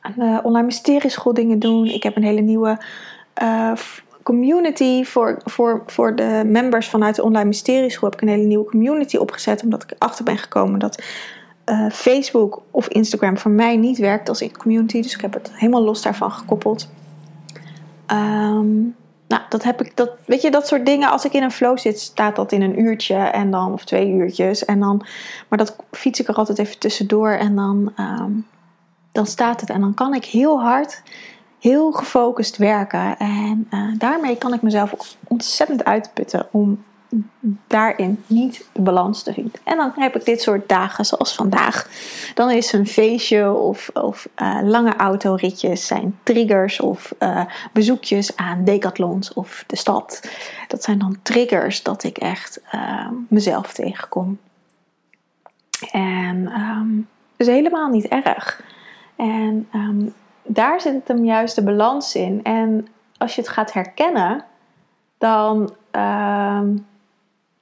aan 0.00 0.44
online 0.44 0.66
mysterieschool 0.66 1.34
dingen 1.34 1.58
doen. 1.58 1.86
Ik 1.86 2.02
heb 2.02 2.16
een 2.16 2.22
hele 2.22 2.40
nieuwe 2.40 2.78
uh, 3.42 3.72
community 4.26 5.04
voor, 5.04 5.40
voor, 5.45 5.83
voor 5.87 6.16
de 6.16 6.42
members 6.47 6.88
vanuit 6.88 7.14
de 7.14 7.23
online 7.23 7.49
mysterieschool. 7.49 8.11
Heb 8.11 8.21
ik 8.21 8.28
een 8.28 8.35
hele 8.35 8.47
nieuwe 8.47 8.64
community 8.64 9.16
opgezet. 9.16 9.62
Omdat 9.62 9.83
ik 9.83 9.92
erachter 9.99 10.25
ben 10.25 10.38
gekomen 10.38 10.78
dat 10.78 11.02
uh, 11.66 11.90
Facebook 11.90 12.62
of 12.71 12.88
Instagram 12.88 13.38
voor 13.38 13.50
mij 13.50 13.76
niet 13.76 13.99
werkt 13.99 14.28
als 14.28 14.52
community. 14.52 15.02
Dus 15.02 15.14
ik 15.14 15.21
heb 15.21 15.33
het 15.33 15.50
helemaal 15.52 15.83
los 15.83 16.02
daarvan 16.02 16.30
gekoppeld. 16.30 16.88
Um, 18.12 18.95
nou, 19.28 19.42
dat 19.49 19.62
heb 19.62 19.83
ik, 19.83 19.97
dat, 19.97 20.11
weet 20.25 20.42
je, 20.42 20.50
dat 20.50 20.66
soort 20.66 20.87
dingen. 20.87 21.11
Als 21.11 21.25
ik 21.25 21.33
in 21.33 21.42
een 21.42 21.50
flow 21.50 21.78
zit, 21.78 22.00
staat 22.00 22.37
dat 22.37 22.52
in 22.52 22.62
een 22.62 22.80
uurtje 22.80 23.16
en 23.16 23.50
dan, 23.50 23.73
of 23.73 23.85
twee 23.85 24.09
uurtjes. 24.09 24.64
En 24.64 24.80
dan, 24.80 25.06
maar 25.49 25.59
dat 25.59 25.76
fiets 25.90 26.21
ik 26.21 26.28
er 26.28 26.35
altijd 26.35 26.59
even 26.59 26.78
tussendoor 26.78 27.30
en 27.30 27.56
dan, 27.56 27.92
um, 28.00 28.47
dan 29.12 29.26
staat 29.26 29.61
het. 29.61 29.71
En 29.71 29.80
dan 29.80 29.95
kan 29.95 30.14
ik 30.14 30.25
heel 30.25 30.61
hard 30.61 31.02
heel 31.60 31.92
gefocust 31.92 32.56
werken. 32.56 33.18
En 33.18 33.68
uh, 33.70 33.98
daarmee 33.98 34.36
kan 34.36 34.54
ik 34.54 34.62
mezelf 34.62 35.16
ontzettend 35.25 35.84
uitputten 35.84 36.46
om 36.50 36.84
daarin 37.66 38.25
niet 38.26 38.68
de 38.72 38.80
balans 38.80 39.22
te 39.22 39.32
vinden. 39.32 39.60
En 39.64 39.76
dan 39.76 39.92
heb 39.96 40.16
ik 40.16 40.25
dit 40.25 40.42
soort 40.42 40.68
dagen 40.68 41.04
zoals 41.04 41.34
vandaag. 41.34 41.88
Dan 42.34 42.50
is 42.50 42.72
een 42.72 42.86
feestje 42.86 43.52
of, 43.52 43.90
of 43.92 44.28
uh, 44.36 44.58
lange 44.62 44.96
autoritjes 44.96 45.86
zijn 45.86 46.18
triggers 46.22 46.80
of 46.80 47.14
uh, 47.18 47.44
bezoekjes 47.72 48.36
aan 48.36 48.64
decathlons 48.64 49.32
of 49.32 49.64
de 49.66 49.76
stad. 49.76 50.30
Dat 50.68 50.82
zijn 50.82 50.98
dan 50.98 51.16
triggers 51.22 51.82
dat 51.82 52.04
ik 52.04 52.18
echt 52.18 52.60
mezelf 53.28 53.72
tegenkom. 53.72 54.38
En 55.92 56.60
um, 56.60 57.08
dus 57.36 57.46
helemaal 57.46 57.88
niet 57.88 58.06
erg. 58.06 58.62
En 59.16 59.68
um, 59.75 60.14
daar 60.46 60.80
zit 60.80 60.92
het 60.92 61.08
hem 61.08 61.24
juist 61.24 61.54
de 61.54 61.62
balans 61.62 62.14
in. 62.14 62.40
En 62.42 62.88
als 63.18 63.34
je 63.34 63.40
het 63.40 63.50
gaat 63.50 63.72
herkennen, 63.72 64.44
dan 65.18 65.74
um, 65.92 66.86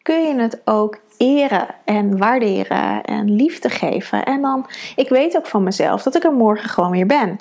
kun 0.02 0.22
je 0.22 0.34
het 0.34 0.60
ook 0.64 1.00
eren 1.16 1.66
en 1.84 2.18
waarderen 2.18 3.02
en 3.02 3.34
liefde 3.34 3.70
geven. 3.70 4.24
En 4.24 4.42
dan, 4.42 4.66
ik 4.96 5.08
weet 5.08 5.36
ook 5.36 5.46
van 5.46 5.62
mezelf 5.62 6.02
dat 6.02 6.14
ik 6.14 6.24
er 6.24 6.32
morgen 6.32 6.68
gewoon 6.68 6.90
weer 6.90 7.06
ben. 7.06 7.38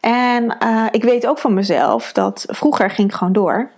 En 0.00 0.56
uh, 0.62 0.86
ik 0.90 1.02
weet 1.02 1.26
ook 1.26 1.38
van 1.38 1.54
mezelf 1.54 2.12
dat 2.12 2.44
vroeger 2.48 2.90
ging 2.90 3.08
ik 3.08 3.14
gewoon 3.14 3.32
door. 3.32 3.70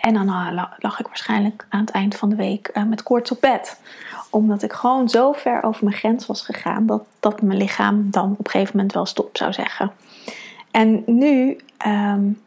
En 0.00 0.14
dan 0.14 0.28
uh, 0.28 0.62
lag 0.78 1.00
ik 1.00 1.06
waarschijnlijk 1.06 1.66
aan 1.68 1.80
het 1.80 1.90
eind 1.90 2.16
van 2.16 2.28
de 2.28 2.36
week 2.36 2.70
uh, 2.74 2.84
met 2.84 3.02
koorts 3.02 3.30
op 3.30 3.40
bed. 3.40 3.80
Omdat 4.30 4.62
ik 4.62 4.72
gewoon 4.72 5.08
zo 5.08 5.32
ver 5.32 5.62
over 5.62 5.84
mijn 5.84 5.96
grens 5.96 6.26
was 6.26 6.42
gegaan 6.42 6.86
dat, 6.86 7.02
dat 7.20 7.42
mijn 7.42 7.58
lichaam 7.58 8.10
dan 8.10 8.30
op 8.38 8.46
een 8.46 8.50
gegeven 8.50 8.76
moment 8.76 8.94
wel 8.94 9.06
stop 9.06 9.36
zou 9.36 9.52
zeggen. 9.52 9.92
En 10.70 11.02
nu 11.06 11.58
um, 11.86 12.40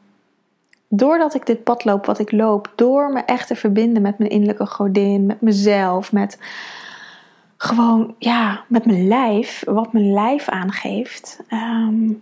doordat 0.88 1.34
ik 1.34 1.46
dit 1.46 1.64
pad 1.64 1.84
loop 1.84 2.06
wat 2.06 2.20
ik 2.20 2.32
loop, 2.32 2.72
door 2.76 3.12
me 3.12 3.20
echt 3.20 3.48
te 3.48 3.56
verbinden 3.56 4.02
met 4.02 4.18
mijn 4.18 4.30
innerlijke 4.30 4.66
godin, 4.66 5.26
met 5.26 5.42
mezelf, 5.42 6.12
met 6.12 6.38
gewoon, 7.58 8.16
ja, 8.18 8.64
met 8.68 8.86
mijn 8.86 9.08
lijf, 9.08 9.64
wat 9.66 9.94
mijn 9.94 10.14
lijf 10.14 10.50
aangeeft, 10.50 11.40
um, 11.50 12.22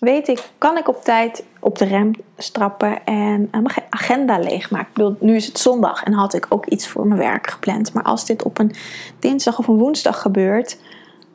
weet 0.00 0.28
ik, 0.28 0.50
kan 0.58 0.76
ik 0.76 0.88
op 0.88 1.02
tijd 1.02 1.44
op 1.60 1.78
de 1.78 1.84
rem 1.84 2.10
strappen 2.36 3.04
en 3.04 3.40
uh, 3.40 3.50
mijn 3.50 3.66
agenda 3.90 4.38
leegmaken. 4.38 4.88
Ik 4.88 4.94
bedoel, 4.94 5.16
nu 5.20 5.36
is 5.36 5.46
het 5.46 5.58
zondag 5.58 6.02
en 6.02 6.12
had 6.12 6.34
ik 6.34 6.46
ook 6.48 6.66
iets 6.66 6.88
voor 6.88 7.06
mijn 7.06 7.20
werk 7.20 7.50
gepland. 7.50 7.92
Maar 7.92 8.02
als 8.02 8.26
dit 8.26 8.42
op 8.42 8.58
een 8.58 8.74
dinsdag 9.18 9.58
of 9.58 9.66
een 9.66 9.78
woensdag 9.78 10.20
gebeurt, 10.20 10.78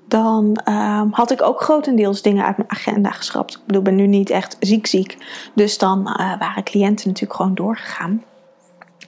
dan 0.08 0.62
um, 0.70 1.12
had 1.12 1.32
ik 1.32 1.42
ook 1.42 1.62
grotendeels 1.62 2.22
dingen 2.22 2.46
uit 2.46 2.58
mijn 2.58 2.72
agenda 2.72 3.10
geschrapt. 3.10 3.54
Ik 3.54 3.66
bedoel, 3.66 3.82
ik 3.82 3.88
ben 3.88 3.96
nu 3.96 4.08
niet 4.08 4.30
echt 4.30 4.58
ziek 4.60 4.88
ziek. 4.88 5.18
Dus 5.54 5.78
dan 5.78 6.00
uh, 6.00 6.40
waren 6.40 6.64
cliënten 6.64 7.08
natuurlijk 7.08 7.36
gewoon 7.36 7.56
doorgegaan. 7.56 8.24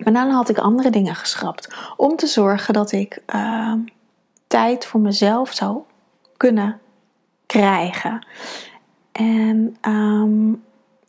Maar 0.03 0.13
dan 0.13 0.29
had 0.29 0.49
ik 0.49 0.57
andere 0.57 0.89
dingen 0.89 1.15
geschrapt. 1.15 1.75
Om 1.97 2.15
te 2.15 2.27
zorgen 2.27 2.73
dat 2.73 2.91
ik 2.91 3.21
uh, 3.35 3.73
tijd 4.47 4.85
voor 4.85 4.99
mezelf 4.99 5.53
zou 5.53 5.77
kunnen 6.37 6.79
krijgen. 7.45 8.27
En 9.13 9.77
um, 9.87 10.63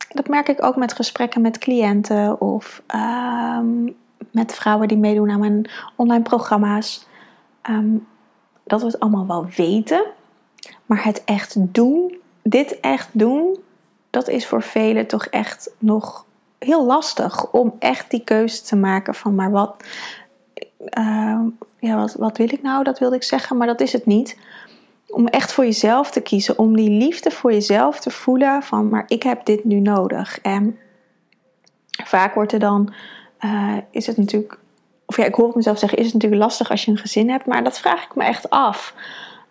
dat 0.09 0.27
merk 0.27 0.47
ik 0.47 0.63
ook 0.63 0.75
met 0.75 0.93
gesprekken 0.93 1.41
met 1.41 1.57
cliënten 1.57 2.41
of 2.41 2.81
um, 2.95 3.95
met 4.31 4.53
vrouwen 4.53 4.87
die 4.87 4.97
meedoen 4.97 5.29
aan 5.29 5.39
mijn 5.39 5.69
online 5.95 6.23
programma's 6.23 7.07
dat 8.63 8.79
we 8.81 8.85
het 8.85 8.99
allemaal 8.99 9.27
wel 9.27 9.47
weten. 9.55 10.05
Maar 10.85 11.03
het 11.03 11.23
echt 11.23 11.55
doen, 11.73 12.17
dit 12.41 12.79
echt 12.79 13.09
doen, 13.11 13.59
dat 14.09 14.27
is 14.27 14.47
voor 14.47 14.63
velen 14.63 15.07
toch 15.07 15.25
echt 15.25 15.69
nog 15.77 16.25
heel 16.59 16.85
lastig 16.85 17.51
om 17.51 17.75
echt 17.79 18.11
die 18.11 18.23
keuze 18.23 18.61
te 18.61 18.75
maken 18.75 19.15
van 19.15 19.35
maar 19.35 19.51
wat, 19.51 19.83
ja, 21.79 22.07
wat 22.17 22.37
wil 22.37 22.51
ik 22.51 22.61
nou? 22.61 22.83
Dat 22.83 22.99
wilde 22.99 23.15
ik 23.15 23.23
zeggen, 23.23 23.57
maar 23.57 23.67
dat 23.67 23.81
is 23.81 23.93
het 23.93 24.05
niet. 24.05 24.37
Om 25.15 25.27
echt 25.27 25.53
voor 25.53 25.63
jezelf 25.63 26.11
te 26.11 26.21
kiezen, 26.21 26.57
om 26.57 26.75
die 26.75 26.89
liefde 26.89 27.31
voor 27.31 27.53
jezelf 27.53 27.99
te 27.99 28.11
voelen 28.11 28.63
van 28.63 28.89
maar 28.89 29.03
ik 29.07 29.23
heb 29.23 29.45
dit 29.45 29.63
nu 29.63 29.79
nodig. 29.79 30.41
En 30.41 30.77
vaak 32.03 32.33
wordt 32.33 32.51
er 32.51 32.59
dan, 32.59 32.93
uh, 33.39 33.77
is 33.91 34.07
het 34.07 34.17
natuurlijk 34.17 34.59
of 35.05 35.17
ja, 35.17 35.25
ik 35.25 35.35
hoor 35.35 35.51
mezelf 35.55 35.79
zeggen, 35.79 35.97
is 35.97 36.05
het 36.05 36.13
natuurlijk 36.13 36.41
lastig 36.41 36.69
als 36.69 36.85
je 36.85 36.91
een 36.91 36.97
gezin 36.97 37.29
hebt, 37.29 37.45
maar 37.45 37.63
dat 37.63 37.79
vraag 37.79 38.03
ik 38.03 38.15
me 38.15 38.23
echt 38.23 38.49
af. 38.49 38.93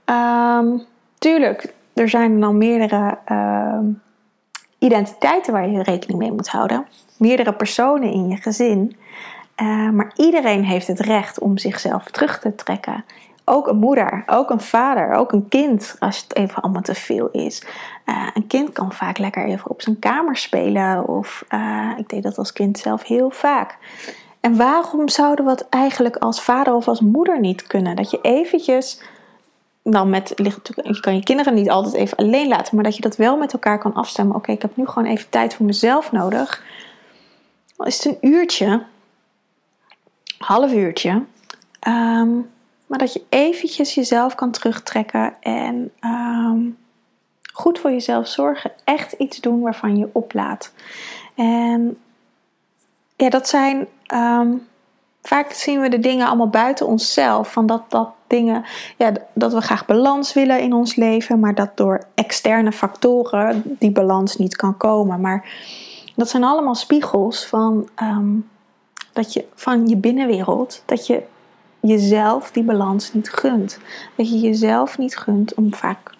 Um, 0.04 0.82
tuurlijk, 1.18 1.74
er 1.94 2.08
zijn 2.08 2.40
dan 2.40 2.58
meerdere 2.58 3.18
uh, 3.28 3.78
identiteiten 4.78 5.52
waar 5.52 5.68
je 5.68 5.82
rekening 5.82 6.18
mee 6.18 6.32
moet 6.32 6.48
houden. 6.48 6.86
Meerdere 7.18 7.54
personen 7.54 8.12
in 8.12 8.28
je 8.28 8.36
gezin. 8.36 8.96
Uh, 9.62 9.90
maar 9.90 10.12
iedereen 10.16 10.64
heeft 10.64 10.86
het 10.86 11.00
recht 11.00 11.38
om 11.38 11.58
zichzelf 11.58 12.04
terug 12.04 12.40
te 12.40 12.54
trekken. 12.54 13.04
Ook 13.44 13.66
een 13.66 13.76
moeder, 13.76 14.22
ook 14.26 14.50
een 14.50 14.60
vader, 14.60 15.12
ook 15.12 15.32
een 15.32 15.48
kind, 15.48 15.96
als 15.98 16.22
het 16.22 16.36
even 16.36 16.62
allemaal 16.62 16.82
te 16.82 16.94
veel 16.94 17.28
is. 17.30 17.66
Uh, 18.06 18.28
een 18.34 18.46
kind 18.46 18.72
kan 18.72 18.92
vaak 18.92 19.18
lekker 19.18 19.44
even 19.44 19.70
op 19.70 19.82
zijn 19.82 19.98
kamer 19.98 20.36
spelen. 20.36 21.08
Of 21.08 21.44
uh, 21.50 21.90
ik 21.96 22.08
deed 22.08 22.22
dat 22.22 22.38
als 22.38 22.52
kind 22.52 22.78
zelf 22.78 23.02
heel 23.02 23.30
vaak. 23.30 23.76
En 24.40 24.56
waarom 24.56 25.08
zouden 25.08 25.44
we 25.44 25.50
het 25.50 25.68
eigenlijk 25.68 26.16
als 26.16 26.42
vader 26.42 26.74
of 26.74 26.88
als 26.88 27.00
moeder 27.00 27.40
niet 27.40 27.66
kunnen? 27.66 27.96
Dat 27.96 28.10
je 28.10 28.18
eventjes, 28.22 29.02
nou 29.82 30.06
met, 30.06 30.32
je 30.82 31.00
kan 31.00 31.14
je 31.14 31.22
kinderen 31.22 31.54
niet 31.54 31.70
altijd 31.70 31.94
even 31.94 32.16
alleen 32.16 32.48
laten, 32.48 32.74
maar 32.74 32.84
dat 32.84 32.96
je 32.96 33.02
dat 33.02 33.16
wel 33.16 33.36
met 33.36 33.52
elkaar 33.52 33.78
kan 33.78 33.94
afstemmen. 33.94 34.36
Oké, 34.36 34.52
ik 34.52 34.62
heb 34.62 34.76
nu 34.76 34.86
gewoon 34.86 35.08
even 35.08 35.28
tijd 35.30 35.54
voor 35.54 35.66
mezelf 35.66 36.12
nodig. 36.12 36.64
Is 37.76 38.04
het 38.04 38.04
een 38.04 38.30
uurtje, 38.30 38.82
half 40.38 40.72
uurtje. 40.72 41.22
Um, 41.88 42.52
maar 42.86 42.98
dat 42.98 43.12
je 43.12 43.22
eventjes 43.28 43.94
jezelf 43.94 44.34
kan 44.34 44.50
terugtrekken 44.50 45.34
en 45.40 45.90
um, 46.00 46.78
goed 47.52 47.78
voor 47.78 47.90
jezelf 47.90 48.28
zorgen. 48.28 48.72
Echt 48.84 49.12
iets 49.12 49.40
doen 49.40 49.60
waarvan 49.60 49.96
je 49.96 50.08
oplaat. 50.12 50.72
En 51.34 51.98
ja, 53.16 53.28
dat 53.28 53.48
zijn. 53.48 53.86
Um, 54.14 54.66
vaak 55.22 55.52
zien 55.52 55.80
we 55.80 55.88
de 55.88 55.98
dingen 55.98 56.26
allemaal 56.26 56.48
buiten 56.48 56.86
onszelf. 56.86 57.52
Van 57.52 57.66
dat, 57.66 57.82
dat 57.88 58.08
dingen. 58.26 58.64
Ja, 58.96 59.12
dat 59.32 59.52
we 59.52 59.60
graag 59.60 59.86
balans 59.86 60.32
willen 60.32 60.60
in 60.60 60.72
ons 60.72 60.94
leven. 60.94 61.40
Maar 61.40 61.54
dat 61.54 61.76
door 61.76 62.06
externe 62.14 62.72
factoren 62.72 63.62
die 63.64 63.92
balans 63.92 64.36
niet 64.36 64.56
kan 64.56 64.76
komen. 64.76 65.20
Maar 65.20 65.48
dat 66.16 66.28
zijn 66.28 66.44
allemaal 66.44 66.74
spiegels 66.74 67.46
van. 67.46 67.88
Um, 68.02 68.48
dat 69.12 69.32
je 69.32 69.44
van 69.54 69.88
je 69.88 69.96
binnenwereld. 69.96 70.82
Dat 70.86 71.06
je 71.06 71.22
jezelf 71.88 72.50
die 72.50 72.62
balans 72.62 73.12
niet 73.12 73.30
gunt. 73.30 73.78
Dat 74.16 74.28
je 74.28 74.38
jezelf 74.38 74.98
niet 74.98 75.16
gunt 75.16 75.54
om 75.54 75.74
vaak. 75.74 76.14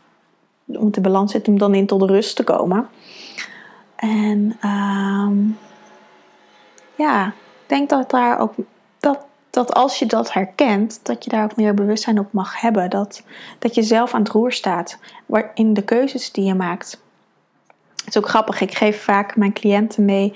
Om 0.67 0.91
de 0.91 1.01
balans 1.01 1.33
zit 1.33 1.49
om 1.49 1.59
dan 1.59 1.75
in 1.75 1.87
tot 1.87 2.03
rust 2.03 2.37
te 2.37 2.45
komen. 2.45 2.89
En. 3.97 4.57
Um, 4.65 5.59
ja, 6.95 7.27
ik 7.27 7.33
denk 7.67 7.89
dat 7.89 8.11
daar 8.11 8.39
ook 8.39 8.55
dat, 9.01 9.19
dat 9.51 9.75
als 9.75 9.99
je 9.99 10.07
dat 10.07 10.33
herkent, 10.33 11.01
dat 11.03 11.25
je 11.25 11.31
daar 11.31 11.45
ook 11.45 11.57
meer 11.57 11.75
bewustzijn 11.75 12.19
op 12.19 12.33
mag 12.33 12.61
hebben. 12.61 12.91
Dat, 12.91 13.23
dat 13.59 13.75
je 13.75 13.83
zelf 13.83 14.15
aan 14.15 14.23
het 14.23 14.33
roer 14.33 14.53
staat 14.53 14.99
in 15.55 15.75
de 15.75 15.83
keuzes 15.83 16.33
die 16.33 16.45
je 16.45 16.55
maakt. 16.55 17.03
Het 17.97 18.15
is 18.15 18.17
ook 18.17 18.29
grappig, 18.29 18.61
ik 18.61 18.75
geef 18.75 19.03
vaak 19.03 19.37
mijn 19.37 19.53
cliënten 19.53 20.05
mee 20.05 20.35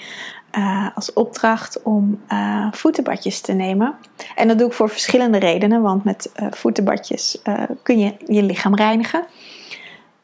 uh, 0.52 0.88
als 0.94 1.12
opdracht 1.12 1.82
om 1.82 2.22
uh, 2.32 2.66
voetenbadjes 2.72 3.40
te 3.40 3.52
nemen. 3.52 3.94
En 4.34 4.48
dat 4.48 4.58
doe 4.58 4.66
ik 4.66 4.72
voor 4.72 4.88
verschillende 4.88 5.38
redenen, 5.38 5.82
want 5.82 6.04
met 6.04 6.30
uh, 6.36 6.46
voetenbadjes 6.50 7.42
kun 7.82 7.98
je 7.98 8.14
je 8.26 8.42
lichaam 8.42 8.74
reinigen. 8.74 9.24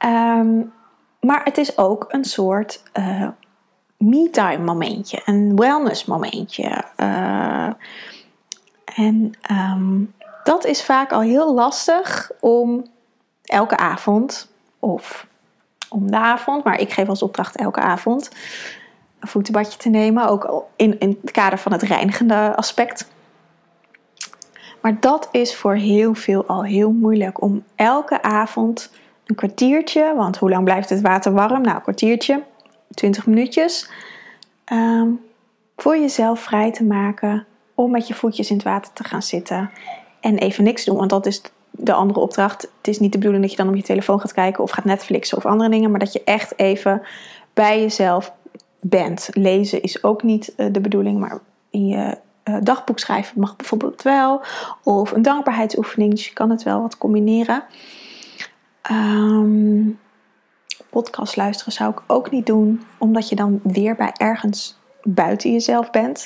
Um, 0.04 0.72
maar 1.20 1.44
het 1.44 1.58
is 1.58 1.78
ook 1.78 2.04
een 2.08 2.24
soort 2.24 2.82
me-time 3.96 4.64
momentje, 4.64 5.22
een 5.24 5.56
wellness 5.56 6.04
momentje. 6.04 6.84
En 8.84 9.32
um, 9.50 10.14
dat 10.44 10.64
is 10.64 10.84
vaak 10.84 11.12
al 11.12 11.20
heel 11.20 11.54
lastig 11.54 12.30
om 12.40 12.86
elke 13.42 13.76
avond 13.76 14.50
of 14.78 15.26
om 15.88 16.10
de 16.10 16.16
avond, 16.16 16.64
maar 16.64 16.80
ik 16.80 16.92
geef 16.92 17.08
als 17.08 17.22
opdracht 17.22 17.56
elke 17.56 17.80
avond 17.80 18.30
voetenbadje 19.26 19.78
te 19.78 19.88
nemen, 19.88 20.28
ook 20.28 20.64
in, 20.76 21.00
in 21.00 21.18
het 21.20 21.30
kader 21.30 21.58
van 21.58 21.72
het 21.72 21.82
reinigende 21.82 22.56
aspect. 22.56 23.12
Maar 24.80 25.00
dat 25.00 25.28
is 25.32 25.56
voor 25.56 25.74
heel 25.74 26.14
veel 26.14 26.46
al 26.46 26.64
heel 26.64 26.90
moeilijk 26.90 27.42
om 27.42 27.64
elke 27.74 28.22
avond 28.22 28.92
een 29.26 29.34
kwartiertje, 29.34 30.14
want 30.16 30.36
hoe 30.36 30.50
lang 30.50 30.64
blijft 30.64 30.90
het 30.90 31.00
water 31.00 31.32
warm? 31.32 31.62
Nou, 31.62 31.76
een 31.76 31.82
kwartiertje 31.82 32.42
20 32.94 33.26
minuutjes. 33.26 33.90
Um, 34.72 35.20
voor 35.76 35.98
jezelf 35.98 36.40
vrij 36.40 36.72
te 36.72 36.84
maken 36.84 37.46
om 37.74 37.90
met 37.90 38.08
je 38.08 38.14
voetjes 38.14 38.50
in 38.50 38.56
het 38.56 38.64
water 38.64 38.92
te 38.92 39.04
gaan 39.04 39.22
zitten. 39.22 39.70
En 40.20 40.38
even 40.38 40.64
niks 40.64 40.84
doen, 40.84 40.96
want 40.96 41.10
dat 41.10 41.26
is 41.26 41.42
de 41.70 41.92
andere 41.92 42.20
opdracht. 42.20 42.62
Het 42.62 42.88
is 42.88 42.98
niet 42.98 43.12
de 43.12 43.18
bedoeling 43.18 43.42
dat 43.42 43.52
je 43.52 43.58
dan 43.62 43.68
op 43.68 43.76
je 43.76 43.82
telefoon 43.82 44.20
gaat 44.20 44.32
kijken 44.32 44.62
of 44.62 44.70
gaat 44.70 44.84
Netflixen 44.84 45.36
of 45.36 45.46
andere 45.46 45.70
dingen, 45.70 45.90
maar 45.90 46.00
dat 46.00 46.12
je 46.12 46.24
echt 46.24 46.58
even 46.58 47.02
bij 47.54 47.80
jezelf 47.80 48.32
bent. 48.90 49.28
Lezen 49.32 49.82
is 49.82 50.04
ook 50.04 50.22
niet 50.22 50.54
eh, 50.54 50.66
de 50.72 50.80
bedoeling, 50.80 51.18
maar 51.18 51.38
in 51.70 51.86
je 51.86 52.18
uh, 52.44 52.56
dagboek 52.62 52.98
schrijven 52.98 53.40
mag 53.40 53.56
bijvoorbeeld 53.56 54.02
wel. 54.02 54.42
Of 54.82 55.12
een 55.12 55.22
dankbaarheidsoefening, 55.22 56.10
dus 56.10 56.26
je 56.26 56.32
kan 56.32 56.50
het 56.50 56.62
wel 56.62 56.80
wat 56.80 56.98
combineren. 56.98 57.64
Um, 58.90 59.98
podcast 60.90 61.36
luisteren 61.36 61.72
zou 61.72 61.90
ik 61.90 62.02
ook 62.06 62.30
niet 62.30 62.46
doen, 62.46 62.82
omdat 62.98 63.28
je 63.28 63.36
dan 63.36 63.60
weer 63.62 63.94
bij 63.94 64.12
ergens 64.12 64.78
buiten 65.02 65.52
jezelf 65.52 65.90
bent. 65.90 66.24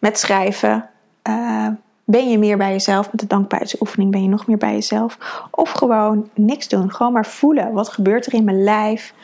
Met 0.00 0.18
schrijven 0.18 0.88
uh, 1.28 1.68
ben 2.04 2.30
je 2.30 2.38
meer 2.38 2.56
bij 2.56 2.70
jezelf. 2.70 3.10
Met 3.10 3.20
de 3.20 3.26
dankbaarheidsoefening 3.26 4.10
ben 4.10 4.22
je 4.22 4.28
nog 4.28 4.46
meer 4.46 4.56
bij 4.56 4.72
jezelf. 4.72 5.18
Of 5.50 5.70
gewoon 5.70 6.30
niks 6.34 6.68
doen. 6.68 6.90
Gewoon 6.90 7.12
maar 7.12 7.26
voelen. 7.26 7.72
Wat 7.72 7.88
gebeurt 7.88 8.26
er 8.26 8.34
in 8.34 8.44
mijn 8.44 8.62
lijf? 8.62 9.14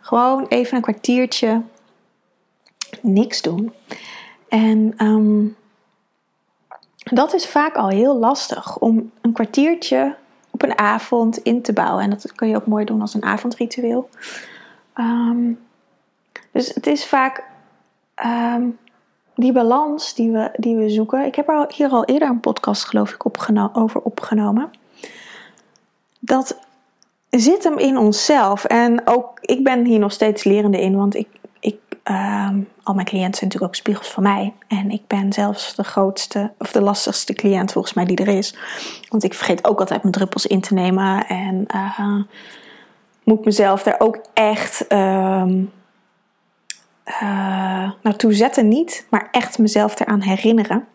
Gewoon 0.00 0.46
even 0.48 0.76
een 0.76 0.82
kwartiertje 0.82 1.62
niks 3.02 3.42
doen. 3.42 3.72
En 4.48 4.94
um, 5.06 5.56
dat 7.04 7.34
is 7.34 7.46
vaak 7.46 7.76
al 7.76 7.88
heel 7.88 8.16
lastig 8.16 8.78
om 8.78 9.10
een 9.20 9.32
kwartiertje 9.32 10.16
op 10.50 10.62
een 10.62 10.78
avond 10.78 11.36
in 11.36 11.62
te 11.62 11.72
bouwen. 11.72 12.04
En 12.04 12.10
dat 12.10 12.32
kun 12.32 12.48
je 12.48 12.56
ook 12.56 12.66
mooi 12.66 12.84
doen 12.84 13.00
als 13.00 13.14
een 13.14 13.24
avondritueel. 13.24 14.08
Um, 14.94 15.58
dus 16.50 16.74
het 16.74 16.86
is 16.86 17.06
vaak 17.06 17.44
um, 18.24 18.78
die 19.34 19.52
balans 19.52 20.14
die 20.14 20.30
we, 20.30 20.50
die 20.56 20.76
we 20.76 20.90
zoeken. 20.90 21.24
Ik 21.24 21.34
heb 21.34 21.48
er 21.48 21.64
hier 21.74 21.88
al 21.88 22.04
eerder 22.04 22.28
een 22.28 22.40
podcast, 22.40 22.84
geloof 22.84 23.12
ik, 23.12 23.24
over 23.72 24.00
opgenomen. 24.00 24.70
Dat 26.20 26.58
zit 27.30 27.64
hem 27.64 27.78
in 27.78 27.96
onszelf. 27.96 28.64
En 28.64 29.06
ook 29.06 29.38
ik 29.40 29.64
ben 29.64 29.84
hier 29.84 29.98
nog 29.98 30.12
steeds 30.12 30.44
lerende 30.44 30.80
in, 30.80 30.96
want 30.96 31.14
ik, 31.14 31.28
uh, 32.10 32.48
al 32.82 32.94
mijn 32.94 33.06
cliënten 33.06 33.38
zijn 33.38 33.50
natuurlijk 33.50 33.62
ook 33.62 33.74
spiegels 33.74 34.08
van 34.08 34.22
mij. 34.22 34.52
En 34.68 34.90
ik 34.90 35.02
ben 35.06 35.32
zelfs 35.32 35.74
de 35.74 35.84
grootste 35.84 36.52
of 36.58 36.72
de 36.72 36.80
lastigste 36.80 37.32
cliënt 37.32 37.72
volgens 37.72 37.94
mij 37.94 38.04
die 38.04 38.16
er 38.16 38.28
is. 38.28 38.56
Want 39.08 39.24
ik 39.24 39.34
vergeet 39.34 39.64
ook 39.64 39.80
altijd 39.80 40.02
mijn 40.02 40.14
druppels 40.14 40.46
in 40.46 40.60
te 40.60 40.74
nemen. 40.74 41.26
En 41.26 41.66
uh, 41.74 42.22
moet 43.24 43.44
mezelf 43.44 43.82
daar 43.82 43.96
ook 43.98 44.18
echt 44.34 44.84
uh, 44.88 45.44
naartoe 48.02 48.32
zetten, 48.32 48.68
niet. 48.68 49.06
Maar 49.10 49.28
echt 49.30 49.58
mezelf 49.58 50.00
eraan 50.00 50.20
herinneren. 50.20 50.86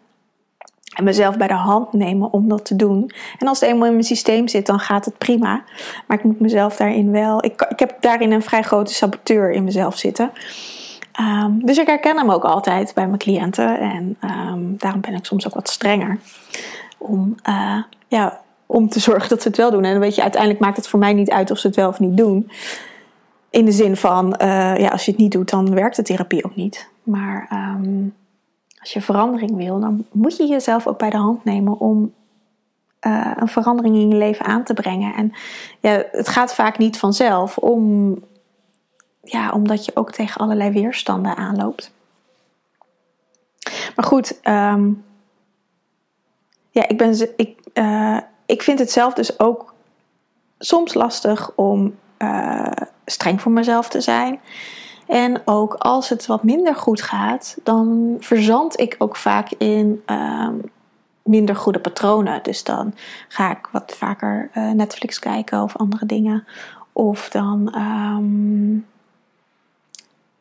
En 0.96 1.04
mezelf 1.04 1.38
bij 1.38 1.48
de 1.48 1.54
hand 1.54 1.94
nemen 1.94 2.32
om 2.32 2.50
dat 2.50 2.66
te 2.66 2.76
doen. 2.76 3.12
En 3.38 3.48
als 3.48 3.60
het 3.60 3.70
eenmaal 3.70 3.88
in 3.88 3.94
mijn 3.94 4.04
systeem 4.04 4.48
zit, 4.48 4.66
dan 4.66 4.80
gaat 4.80 5.06
het 5.06 5.18
prima. 5.18 5.64
Maar 6.08 6.18
ik 6.18 6.24
moet 6.24 6.40
mezelf 6.40 6.76
daarin 6.76 7.12
wel. 7.12 7.46
Ik, 7.46 7.62
ik 7.70 7.80
heb 7.80 7.98
daarin 8.00 8.32
een 8.32 8.42
vrij 8.42 8.62
grote 8.62 8.94
saboteur 8.94 9.52
in 9.52 9.64
mezelf 9.64 9.98
zitten. 9.98 10.32
Um, 11.20 11.66
dus 11.66 11.78
ik 11.78 11.88
herken 11.88 12.18
hem 12.18 12.32
ook 12.32 12.44
altijd 12.44 12.92
bij 12.94 13.08
mijn 13.08 13.20
cliënten. 13.20 13.80
En 13.80 14.18
um, 14.22 14.76
daarom 14.78 15.02
ben 15.02 15.14
ik 15.14 15.26
soms 15.26 15.48
ook 15.48 15.54
wat 15.54 15.70
strenger. 15.70 16.20
Om, 16.98 17.36
uh, 17.50 17.78
ja, 18.08 18.42
om 18.66 18.90
te 18.90 19.00
zorgen 19.00 19.30
dat 19.30 19.42
ze 19.42 19.48
het 19.48 19.58
wel 19.58 19.72
doen. 19.72 19.84
En 19.84 20.00
weet 20.00 20.16
je, 20.16 20.22
uiteindelijk 20.22 20.62
maakt 20.62 20.78
het 20.78 20.88
voor 20.88 21.00
mij 21.00 21.14
niet 21.14 21.30
uit 21.32 21.52
of 21.52 21.58
ze 21.58 21.68
het 21.68 21.76
wel 21.76 21.88
of 21.88 22.00
niet 22.00 22.18
doen. 22.18 22.52
In 23.50 23.66
de 23.66 23.72
zin 23.72 23.96
van, 23.96 24.26
uh, 24.42 24.78
ja, 24.78 24.88
als 24.88 25.06
je 25.06 25.12
het 25.12 25.20
niet 25.20 25.32
doet, 25.32 25.50
dan 25.50 25.74
werkt 25.74 25.96
de 25.96 26.02
therapie 26.02 26.46
ook 26.46 26.56
niet. 26.56 26.90
Maar 27.04 27.50
um, 27.52 28.14
als 28.80 28.94
je 28.94 29.02
verandering 29.02 29.56
wil, 29.56 29.80
dan 29.80 30.06
moet 30.12 30.38
je 30.38 30.46
jezelf 30.46 30.88
ook 30.88 30.98
bij 30.98 31.10
de 31.10 31.18
hand 31.18 31.44
nemen 31.44 31.80
om 31.80 32.14
uh, 33.08 33.32
een 33.36 33.48
verandering 33.48 33.96
in 33.96 34.10
je 34.10 34.16
leven 34.16 34.46
aan 34.46 34.64
te 34.64 34.74
brengen. 34.74 35.14
En 35.14 35.34
ja, 35.80 36.04
het 36.12 36.28
gaat 36.28 36.54
vaak 36.54 36.78
niet 36.78 36.98
vanzelf, 36.98 37.58
om, 37.58 38.14
ja, 39.24 39.52
omdat 39.52 39.86
je 39.86 39.96
ook 39.96 40.12
tegen 40.12 40.42
allerlei 40.42 40.72
weerstanden 40.72 41.36
aanloopt. 41.36 41.92
Maar 43.96 44.06
goed, 44.06 44.40
um, 44.44 45.06
ja, 46.70 46.88
ik, 46.88 46.98
ben, 46.98 47.30
ik, 47.38 47.60
uh, 47.74 48.20
ik 48.46 48.62
vind 48.62 48.80
het 48.80 48.92
zelf 48.92 49.14
dus 49.14 49.40
ook 49.40 49.74
soms 50.60 50.94
lastig 50.94 51.52
om 51.56 51.96
uh, 52.18 52.72
streng 53.06 53.42
voor 53.42 53.52
mezelf 53.52 53.90
te 53.90 54.02
zijn. 54.02 54.40
En 55.08 55.42
ook 55.46 55.74
als 55.74 56.10
het 56.10 56.26
wat 56.26 56.44
minder 56.44 56.76
goed 56.76 57.02
gaat, 57.02 57.58
dan 57.64 58.18
verzand 58.20 58.80
ik 58.80 58.96
ook 58.98 59.16
vaak 59.16 59.52
in 59.52 60.04
um, 60.06 60.62
minder 61.24 61.56
goede 61.56 61.80
patronen. 61.80 62.44
Dus 62.44 62.64
dan 62.64 62.94
ga 63.28 63.52
ik 63.52 63.70
wat 63.72 63.94
vaker 63.98 64.50
uh, 64.54 64.72
Netflix 64.72 65.20
kijken 65.20 65.62
of 65.62 65.78
andere 65.78 66.06
dingen. 66.06 66.48
Of 66.92 67.30
dan 67.30 67.76
um, 67.76 68.86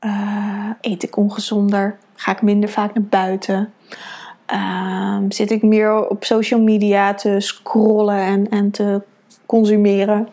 uh, 0.04 0.70
eet 0.80 1.02
ik 1.02 1.16
ongezonder. 1.16 1.98
Ga 2.14 2.32
ik 2.32 2.42
minder 2.42 2.68
vaak 2.68 2.94
naar 2.94 3.04
buiten. 3.04 3.72
Um, 4.46 5.30
zit 5.30 5.50
ik 5.50 5.62
meer 5.62 6.08
op 6.08 6.24
social 6.24 6.60
media 6.60 7.14
te 7.14 7.40
scrollen 7.40 8.18
en, 8.18 8.48
en 8.48 8.70
te 8.70 9.02
consumeren. 9.46 10.28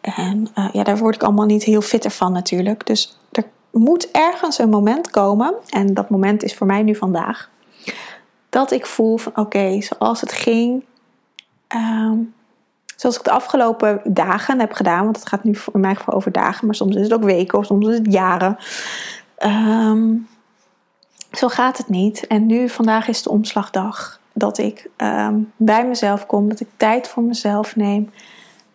En 0.00 0.48
uh, 0.58 0.68
ja, 0.72 0.82
daar 0.82 0.98
word 0.98 1.14
ik 1.14 1.22
allemaal 1.22 1.46
niet 1.46 1.62
heel 1.62 1.80
fitter 1.80 2.10
van 2.10 2.32
natuurlijk. 2.32 2.86
Dus 2.86 3.18
er 3.32 3.44
moet 3.70 4.10
ergens 4.10 4.58
een 4.58 4.68
moment 4.68 5.10
komen, 5.10 5.54
en 5.68 5.94
dat 5.94 6.10
moment 6.10 6.42
is 6.42 6.54
voor 6.54 6.66
mij 6.66 6.82
nu 6.82 6.94
vandaag, 6.94 7.50
dat 8.48 8.70
ik 8.70 8.86
voel 8.86 9.16
van 9.16 9.32
oké, 9.36 9.80
zoals 9.80 10.20
het 10.20 10.32
ging, 10.32 10.84
um, 11.68 12.34
zoals 12.96 13.16
ik 13.16 13.24
de 13.24 13.30
afgelopen 13.30 14.00
dagen 14.04 14.60
heb 14.60 14.72
gedaan, 14.72 15.04
want 15.04 15.16
het 15.16 15.28
gaat 15.28 15.44
nu 15.44 15.56
in 15.72 15.80
mijn 15.80 15.96
geval 15.96 16.14
over 16.14 16.32
dagen, 16.32 16.66
maar 16.66 16.74
soms 16.74 16.96
is 16.96 17.02
het 17.02 17.14
ook 17.14 17.24
weken 17.24 17.58
of 17.58 17.66
soms 17.66 17.88
is 17.88 17.98
het 17.98 18.12
jaren. 18.12 18.56
Um, 19.44 20.28
zo 21.32 21.48
gaat 21.48 21.78
het 21.78 21.88
niet. 21.88 22.26
En 22.26 22.46
nu, 22.46 22.68
vandaag 22.68 23.08
is 23.08 23.22
de 23.22 23.30
omslagdag. 23.30 24.20
Dat 24.32 24.58
ik 24.58 24.90
um, 24.96 25.52
bij 25.56 25.86
mezelf 25.86 26.26
kom, 26.26 26.48
dat 26.48 26.60
ik 26.60 26.68
tijd 26.76 27.08
voor 27.08 27.22
mezelf 27.22 27.76
neem. 27.76 28.10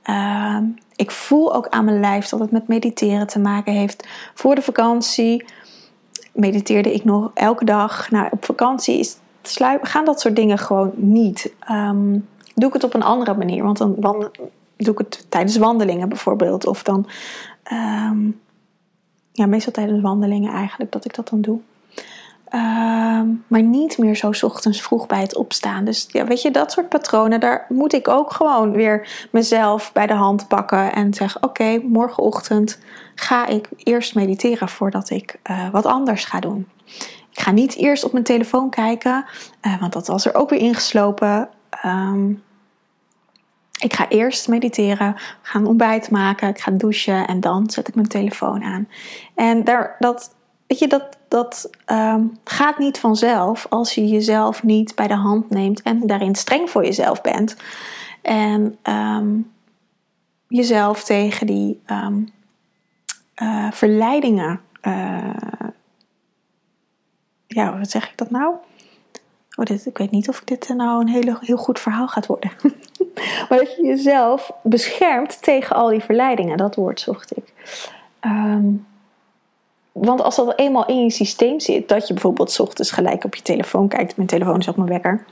Um, 0.10 0.76
ik 0.96 1.12
voel 1.12 1.56
ook 1.56 1.68
aan 1.70 1.86
mijn 1.86 2.00
lijf 2.00 2.28
dat 2.28 2.40
het 2.40 2.52
met 2.52 2.68
mediteren 2.68 3.28
te 3.28 3.40
maken 3.40 3.74
heeft. 3.74 4.08
Voor 4.34 4.56
de 4.56 4.62
vakantie 4.62 5.46
mediteerde 6.34 6.94
ik 6.94 7.04
nog 7.04 7.32
elke 7.34 7.66
dag. 7.66 8.12
Nou, 8.12 8.28
op 8.32 8.46
vakantie 8.46 9.00
is 9.00 9.18
gaan 9.82 10.06
dat 10.06 10.20
soort 10.22 10.36
dingen 10.36 10.58
gewoon 10.58 10.92
niet. 10.96 11.54
Um, 11.72 12.28
doe 12.60 12.68
ik 12.68 12.74
het 12.74 12.84
op 12.84 12.94
een 12.94 13.04
andere 13.04 13.34
manier. 13.34 13.64
Want 13.64 13.78
dan, 13.78 14.32
doe 14.78 14.94
ik 14.94 14.98
het 14.98 15.26
tijdens 15.30 15.58
wandelingen 15.58 16.10
bijvoorbeeld. 16.10 16.66
Of 16.66 16.84
dan, 16.84 17.08
um, 17.72 18.40
ja, 19.32 19.46
meestal 19.46 19.74
tijdens 19.74 20.02
wandelingen 20.02 20.54
eigenlijk 20.54 20.92
dat 20.92 21.06
ik 21.06 21.16
dat 21.16 21.30
dan 21.30 21.42
doe. 21.42 21.60
Um, 22.54 23.44
maar 23.48 23.62
niet 23.62 23.98
meer 23.98 24.16
zo 24.16 24.32
ochtends 24.42 24.82
vroeg 24.82 25.08
bij 25.08 25.22
het 25.22 25.36
opstaan. 25.36 25.86
Dus 25.86 26.08
ja, 26.12 26.26
weet 26.26 26.42
je, 26.42 26.52
dat 26.52 26.72
soort 26.72 26.90
patronen, 26.90 27.40
daar 27.40 27.66
moet 27.70 27.94
ik 27.94 28.08
ook 28.08 28.32
gewoon 28.32 28.72
weer 28.72 29.28
mezelf 29.32 29.94
bij 29.94 30.08
de 30.08 30.14
hand 30.14 30.48
pakken 30.48 30.94
en 30.94 31.14
zeggen: 31.14 31.44
Oké, 31.44 31.80
morgenochtend 31.84 32.80
ga 33.16 33.48
ik 33.48 33.70
eerst 33.78 34.16
mediteren 34.16 34.70
voordat 34.70 35.10
ik 35.10 35.40
uh, 35.50 35.70
wat 35.70 35.86
anders 35.86 36.26
ga 36.26 36.40
doen. 36.40 36.68
Ik 37.32 37.40
ga 37.40 37.52
niet 37.52 37.76
eerst 37.76 38.04
op 38.04 38.12
mijn 38.12 38.24
telefoon 38.24 38.70
kijken, 38.70 39.26
uh, 39.62 39.80
want 39.80 39.94
dat 39.94 40.08
was 40.08 40.26
er 40.26 40.36
ook 40.36 40.50
weer 40.50 40.60
ingeslopen. 40.60 41.50
Um, 41.86 42.44
ik 43.80 43.94
ga 43.94 44.08
eerst 44.10 44.48
mediteren, 44.48 45.16
ga 45.42 45.60
een 45.60 45.66
ontbijt 45.66 46.12
maken, 46.12 46.50
ik 46.50 46.60
ga 46.60 46.72
douchen 46.72 47.28
en 47.28 47.40
dan 47.40 47.70
zet 47.70 47.88
ik 47.88 47.96
mijn 47.96 48.08
telefoon 48.08 48.64
aan. 48.64 48.88
En 49.36 49.64
daar, 49.64 49.96
dat, 50.00 50.36
weet 50.68 50.80
je, 50.80 50.88
dat, 50.88 51.18
dat 51.28 51.70
um, 51.86 52.38
gaat 52.44 52.78
niet 52.78 53.00
vanzelf 53.00 53.66
als 53.70 53.96
je 53.96 54.08
jezelf 54.08 54.64
niet 54.64 54.96
bij 54.96 55.08
de 55.08 55.16
hand 55.16 55.50
neemt 55.50 55.82
en 55.82 56.08
daarin 56.08 56.36
streng 56.36 56.70
voor 56.70 56.86
jezelf 56.86 57.22
bent. 57.22 57.56
En 58.22 58.78
um, 58.84 59.52
jezelf 60.48 61.04
tegen 61.04 61.48
die 61.48 61.82
um, 61.88 62.32
uh, 63.42 63.72
verleidingen. 63.72 64.62
Uh, 64.82 65.34
ja, 67.48 67.78
wat 67.78 67.90
zeg 67.90 68.10
ik 68.10 68.18
dat 68.18 68.30
nou? 68.30 68.56
Oh, 69.60 69.66
dit, 69.66 69.86
ik 69.86 69.98
weet 69.98 70.12
niet 70.12 70.30
of 70.30 70.42
dit 70.46 70.70
nou 70.76 71.02
een 71.02 71.08
hele, 71.08 71.38
heel 71.42 71.58
goed 71.58 71.80
verhaal 71.80 72.08
gaat 72.08 72.26
worden. 72.26 72.52
maar 73.50 73.58
dat 73.58 73.76
je 73.76 73.86
jezelf 73.86 74.52
beschermt 74.64 75.42
tegen 75.42 75.76
al 75.76 75.90
die 75.90 76.04
verleidingen. 76.04 76.58
Dat 76.58 76.76
woord 76.76 77.00
zocht 77.00 77.38
ik. 77.38 77.54
Um, 78.26 78.86
want 79.92 80.22
als 80.22 80.36
dat 80.36 80.60
eenmaal 80.60 80.86
in 80.86 81.04
je 81.04 81.10
systeem 81.10 81.60
zit, 81.60 81.90
dat 81.90 82.08
je 82.08 82.14
bijvoorbeeld 82.14 82.60
ochtends 82.60 82.92
gelijk 82.92 83.24
op 83.24 83.36
je 83.36 83.42
telefoon 83.42 83.88
kijkt. 83.88 84.16
Mijn 84.16 84.28
telefoon 84.28 84.60
is 84.60 84.70
ook 84.70 84.76
mijn 84.76 84.90
wekker. 84.90 85.26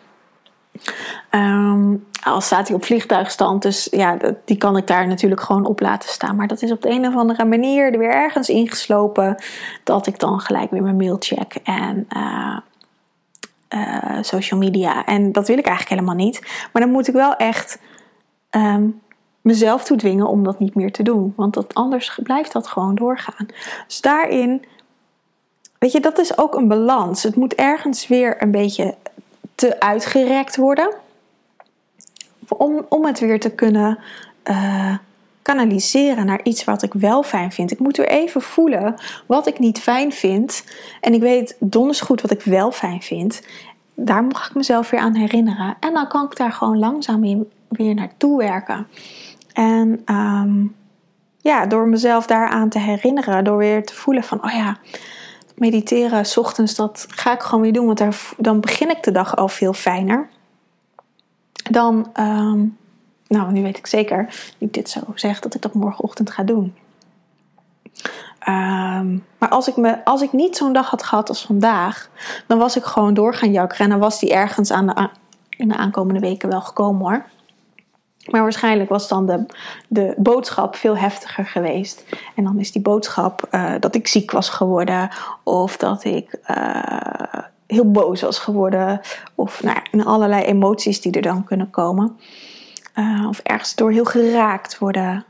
Um, 1.31 2.05
al 2.23 2.41
staat 2.41 2.67
hij 2.67 2.77
op 2.77 2.85
vliegtuigstand, 2.85 3.61
dus 3.61 3.87
ja, 3.91 4.17
die 4.45 4.57
kan 4.57 4.77
ik 4.77 4.87
daar 4.87 5.07
natuurlijk 5.07 5.41
gewoon 5.41 5.65
op 5.65 5.79
laten 5.79 6.09
staan. 6.09 6.35
Maar 6.35 6.47
dat 6.47 6.61
is 6.61 6.71
op 6.71 6.81
de 6.81 6.89
een 6.89 7.07
of 7.07 7.15
andere 7.15 7.45
manier 7.45 7.93
er 7.93 7.99
weer 7.99 8.13
ergens 8.13 8.49
ingeslopen 8.49 9.35
dat 9.83 10.07
ik 10.07 10.19
dan 10.19 10.39
gelijk 10.39 10.71
weer 10.71 10.83
mijn 10.83 10.97
mail 10.97 11.17
check 11.19 11.55
en 11.63 12.07
uh, 12.15 12.57
uh, 13.69 14.17
social 14.21 14.59
media. 14.59 15.05
En 15.05 15.31
dat 15.31 15.47
wil 15.47 15.57
ik 15.57 15.65
eigenlijk 15.65 15.99
helemaal 15.99 16.25
niet. 16.25 16.41
Maar 16.73 16.81
dan 16.81 16.91
moet 16.91 17.07
ik 17.07 17.13
wel 17.13 17.35
echt 17.35 17.79
ehm, 18.49 18.87
mezelf 19.41 19.83
toe 19.83 19.97
dwingen 19.97 20.27
om 20.27 20.43
dat 20.43 20.59
niet 20.59 20.75
meer 20.75 20.91
te 20.91 21.03
doen. 21.03 21.33
Want 21.35 21.53
dat, 21.53 21.73
anders 21.73 22.19
blijft 22.23 22.51
dat 22.51 22.67
gewoon 22.67 22.95
doorgaan. 22.95 23.47
Dus 23.87 24.01
daarin, 24.01 24.65
weet 25.79 25.91
je, 25.91 25.99
dat 25.99 26.19
is 26.19 26.37
ook 26.37 26.55
een 26.55 26.67
balans. 26.67 27.23
Het 27.23 27.35
moet 27.35 27.55
ergens 27.55 28.07
weer 28.07 28.41
een 28.41 28.51
beetje 28.51 28.95
te 29.55 29.79
uitgerekt 29.79 30.55
worden. 30.55 30.93
Om, 32.47 32.85
om 32.89 33.05
het 33.05 33.19
weer 33.19 33.39
te 33.39 33.51
kunnen 33.51 33.99
uh, 34.43 34.97
kanaliseren 35.47 36.25
naar 36.25 36.43
iets 36.43 36.63
wat 36.63 36.83
ik 36.83 36.93
wel 36.93 37.23
fijn 37.23 37.51
vind. 37.51 37.71
Ik 37.71 37.79
moet 37.79 37.97
weer 37.97 38.07
even 38.07 38.41
voelen 38.41 38.95
wat 39.25 39.47
ik 39.47 39.59
niet 39.59 39.79
fijn 39.79 40.11
vind. 40.11 40.63
En 41.01 41.13
ik 41.13 41.21
weet 41.21 41.55
donders 41.59 42.01
goed 42.01 42.21
wat 42.21 42.31
ik 42.31 42.41
wel 42.41 42.71
fijn 42.71 43.01
vind. 43.01 43.41
Daar 43.93 44.23
mag 44.23 44.49
ik 44.49 44.55
mezelf 44.55 44.89
weer 44.89 44.99
aan 44.99 45.15
herinneren. 45.15 45.77
En 45.79 45.93
dan 45.93 46.07
kan 46.07 46.25
ik 46.25 46.37
daar 46.37 46.51
gewoon 46.51 46.79
langzaam 46.79 47.45
weer 47.69 47.93
naartoe 47.93 48.37
werken. 48.37 48.87
En 49.53 50.01
ehm, 50.05 50.65
ja, 51.37 51.65
door 51.65 51.87
mezelf 51.87 52.25
daaraan 52.25 52.69
te 52.69 52.79
herinneren, 52.79 53.43
door 53.43 53.57
weer 53.57 53.85
te 53.85 53.95
voelen 53.95 54.23
van, 54.23 54.43
oh 54.43 54.51
ja, 54.51 54.77
mediteren 55.55 56.25
s 56.25 56.37
ochtends, 56.37 56.75
dat 56.75 57.05
ga 57.09 57.33
ik 57.33 57.41
gewoon 57.41 57.63
weer 57.63 57.73
doen, 57.73 57.85
want 57.85 57.97
daar, 57.97 58.19
dan 58.37 58.59
begin 58.59 58.89
ik 58.89 59.03
de 59.03 59.11
dag 59.11 59.35
al 59.35 59.47
veel 59.47 59.73
fijner. 59.73 60.29
Dan, 61.71 62.09
ehm, 62.13 62.59
nou, 63.27 63.51
nu 63.51 63.63
weet 63.63 63.77
ik 63.77 63.87
zeker, 63.87 64.51
nu 64.57 64.67
ik 64.67 64.73
dit 64.73 64.89
zo 64.89 64.99
zeg, 65.15 65.39
dat 65.39 65.53
ik 65.53 65.61
dat 65.61 65.73
morgenochtend 65.73 66.31
ga 66.31 66.43
doen. 66.43 66.75
Ehm, 68.39 69.17
maar 69.37 69.49
als 69.49 69.67
ik, 69.67 69.77
me, 69.77 70.05
als 70.05 70.21
ik 70.21 70.33
niet 70.33 70.57
zo'n 70.57 70.73
dag 70.73 70.89
had 70.89 71.03
gehad 71.03 71.29
als 71.29 71.45
vandaag, 71.45 72.09
dan 72.47 72.57
was 72.57 72.77
ik 72.77 72.83
gewoon 72.83 73.13
door 73.13 73.33
gaan 73.33 73.51
jakkeren. 73.51 73.83
En 73.83 73.89
dan 73.91 73.99
was 73.99 74.19
die 74.19 74.33
ergens 74.33 74.71
aan 74.71 74.87
de, 74.87 75.09
in 75.49 75.67
de 75.67 75.75
aankomende 75.75 76.19
weken 76.19 76.49
wel 76.49 76.61
gekomen 76.61 77.01
hoor. 77.01 77.25
Maar 78.29 78.41
waarschijnlijk 78.41 78.89
was 78.89 79.07
dan 79.07 79.25
de, 79.25 79.45
de 79.87 80.13
boodschap 80.17 80.75
veel 80.75 80.97
heftiger 80.97 81.45
geweest. 81.45 82.05
En 82.35 82.43
dan 82.43 82.59
is 82.59 82.71
die 82.71 82.81
boodschap 82.81 83.47
uh, 83.51 83.73
dat 83.79 83.95
ik 83.95 84.07
ziek 84.07 84.31
was 84.31 84.49
geworden. 84.49 85.09
Of 85.43 85.77
dat 85.77 86.03
ik 86.03 86.39
uh, 86.49 87.43
heel 87.67 87.91
boos 87.91 88.21
was 88.21 88.39
geworden. 88.39 89.01
Of 89.35 89.63
nou, 89.63 89.77
in 89.91 90.05
allerlei 90.05 90.43
emoties 90.43 91.01
die 91.01 91.11
er 91.11 91.21
dan 91.21 91.43
kunnen 91.43 91.69
komen. 91.69 92.17
Uh, 92.99 93.25
of 93.29 93.39
ergens 93.39 93.75
door 93.75 93.91
heel 93.91 94.05
geraakt 94.05 94.77
worden. 94.77 95.25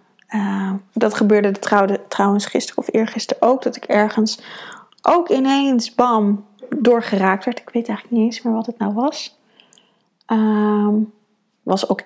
dat 0.94 1.14
gebeurde 1.14 1.52
trouw, 1.52 1.86
trouwens 2.08 2.46
gisteren 2.46 2.84
of 2.84 2.94
eergisteren 2.94 3.48
ook. 3.48 3.64
Dat 3.64 3.76
ik 3.76 3.84
ergens 3.84 4.40
ook 5.02 5.30
ineens, 5.30 5.96
bam, 5.96 6.46
doorgeraakt 6.70 7.46
werd. 7.46 7.60
Ik 7.60 7.70
weet 7.70 7.88
eigenlijk 7.88 8.18
niet 8.18 8.26
eens 8.26 8.42
meer 8.42 8.54
wat 8.54 8.66
het 8.66 8.78
nou 8.78 8.94
was. 8.94 9.40
Ehm 10.26 10.96
was 11.68 11.90
ook, 11.90 12.02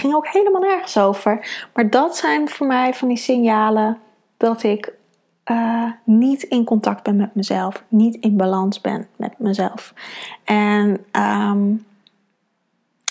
ging 0.00 0.14
ook 0.14 0.28
helemaal 0.28 0.60
nergens 0.60 0.98
over. 0.98 1.66
Maar 1.74 1.90
dat 1.90 2.16
zijn 2.16 2.48
voor 2.48 2.66
mij 2.66 2.94
van 2.94 3.08
die 3.08 3.16
signalen 3.16 3.98
dat 4.36 4.62
ik 4.62 4.92
uh, 5.50 5.90
niet 6.04 6.42
in 6.42 6.64
contact 6.64 7.02
ben 7.02 7.16
met 7.16 7.34
mezelf, 7.34 7.84
niet 7.88 8.16
in 8.16 8.36
balans 8.36 8.80
ben 8.80 9.06
met 9.16 9.38
mezelf. 9.38 9.94
En 10.44 11.04
um, 11.12 11.86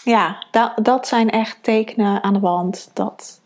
ja, 0.04 0.46
dat, 0.82 1.08
zijn 1.08 1.30
echt 1.30 1.64
tekenen 1.64 2.24
aan 2.24 2.34
de 2.34 2.40
wand 2.40 2.92
dat, 2.94 3.42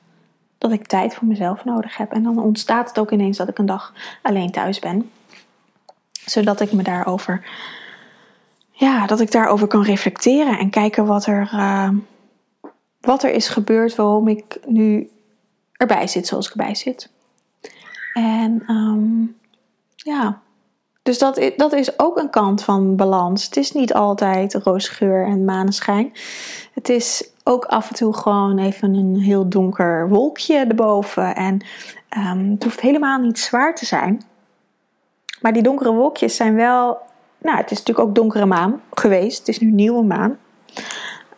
dat 0.58 0.72
ik 0.72 0.88
tijd 0.88 1.16
voor 1.16 1.28
mezelf 1.28 1.66
nodig 1.66 1.98
heb. 1.98 2.12
En 2.12 2.24
dan 2.24 2.40
ontstaat 2.40 2.88
het 2.88 3.00
ook 3.00 3.12
ineens 3.12 3.38
dat 3.38 3.48
ik 3.48 3.58
een 3.58 3.66
dag 3.66 3.94
alleen 4.22 4.52
thuis 4.52 4.80
ben, 4.80 5.12
zodat 6.12 6.60
ik 6.60 6.72
me 6.72 6.84
daarover, 6.84 7.46
ja, 8.72 9.08
dat 9.08 9.20
ik 9.20 9.32
daarover 9.32 9.68
kan 9.68 9.84
reflecteren 9.84 10.58
en 10.60 10.70
kijken 10.70 11.06
wat 11.06 11.26
er. 11.26 11.52
Uh, 11.54 11.90
wat 13.06 13.24
er 13.24 13.32
is 13.32 13.48
gebeurd, 13.48 13.96
waarom 13.96 14.28
ik 14.28 14.60
nu 14.66 15.10
erbij 15.72 16.08
zit 16.08 16.28
zoals 16.28 16.46
ik 16.46 16.52
erbij 16.52 16.76
zit. 16.76 17.10
En 18.14 18.64
um, 18.68 19.38
ja, 19.96 20.42
dus 21.04 21.20
dat 21.20 21.38
is, 21.38 21.52
dat 21.56 21.74
is 21.74 22.00
ook 22.00 22.18
een 22.18 22.30
kant 22.30 22.64
van 22.64 22.96
balans. 22.96 23.46
Het 23.46 23.58
is 23.58 23.72
niet 23.72 23.94
altijd 23.94 24.54
roosgeur 24.54 25.26
en 25.26 25.46
maneschijn. 25.46 26.12
Het 26.74 26.90
is 26.90 27.30
ook 27.44 27.66
af 27.66 27.90
en 27.90 27.96
toe 27.96 28.16
gewoon 28.16 28.58
even 28.58 28.94
een 28.94 29.20
heel 29.20 29.50
donker 29.50 30.10
wolkje 30.10 30.58
erboven. 30.58 31.36
En 31.36 31.66
um, 32.18 32.52
het 32.52 32.64
hoeft 32.64 32.80
helemaal 32.80 33.20
niet 33.20 33.40
zwaar 33.40 33.76
te 33.76 33.86
zijn. 33.86 34.22
Maar 35.42 35.54
die 35.54 35.64
donkere 35.64 35.92
wolkjes 35.92 36.36
zijn 36.36 36.56
wel. 36.56 36.98
Nou, 37.38 37.58
het 37.58 37.72
is 37.72 37.78
natuurlijk 37.78 38.08
ook 38.08 38.16
donkere 38.16 38.46
maan 38.46 38.82
geweest. 38.92 39.38
Het 39.38 39.48
is 39.48 39.60
nu 39.60 39.72
nieuwe 39.72 40.04
maan. 40.04 40.38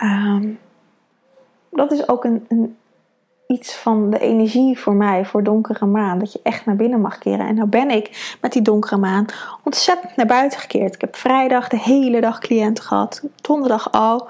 Um, 0.02 0.60
dat 1.72 1.92
is 1.92 2.08
ook 2.08 2.24
een, 2.24 2.46
een, 2.48 2.78
iets 3.48 3.76
van 3.76 4.10
de 4.10 4.20
energie 4.20 4.80
voor 4.80 4.94
mij, 4.94 5.26
voor 5.26 5.44
donkere 5.44 5.86
maan. 5.86 6.20
Dat 6.20 6.34
je 6.34 6.40
echt 6.44 6.66
naar 6.66 6.76
binnen 6.76 7.02
mag 7.02 7.18
keren. 7.18 7.48
En 7.48 7.56
nou 7.56 7.68
ben 7.68 7.90
ik 7.90 8.36
met 8.42 8.54
die 8.54 8.62
donkere 8.62 8.98
maan 8.98 9.26
ontzettend 9.64 10.16
naar 10.16 10.26
buiten 10.26 10.60
gekeerd. 10.60 10.96
Ik 10.96 11.02
heb 11.02 11.16
vrijdag 11.16 11.68
de 11.68 11.80
hele 11.80 12.22
dag 12.22 12.40
cliënten 12.40 12.84
gehad. 12.84 13.24
Donderdag 13.42 13.92
al. 13.92 14.28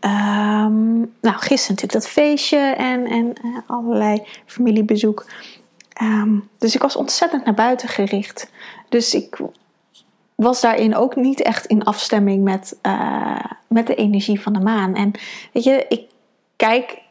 Um, 0.00 1.12
nou, 1.20 1.36
gisteren 1.36 1.74
natuurlijk 1.74 1.92
dat 1.92 2.08
feestje 2.08 2.58
en, 2.58 3.06
en 3.06 3.32
uh, 3.44 3.58
allerlei 3.66 4.22
familiebezoek. 4.46 5.26
Um, 6.02 6.48
dus 6.58 6.74
ik 6.74 6.82
was 6.82 6.96
ontzettend 6.96 7.44
naar 7.44 7.54
buiten 7.54 7.88
gericht. 7.88 8.50
Dus 8.88 9.14
ik 9.14 9.38
was 10.34 10.60
daarin 10.60 10.96
ook 10.96 11.16
niet 11.16 11.42
echt 11.42 11.66
in 11.66 11.84
afstemming 11.84 12.44
met, 12.44 12.76
uh, 12.82 13.44
met 13.66 13.86
de 13.86 13.94
energie 13.94 14.40
van 14.40 14.52
de 14.52 14.60
maan. 14.60 14.94
En 14.94 15.12
weet 15.52 15.64
je, 15.64 15.86
ik 15.88 16.00
kijk 16.56 17.04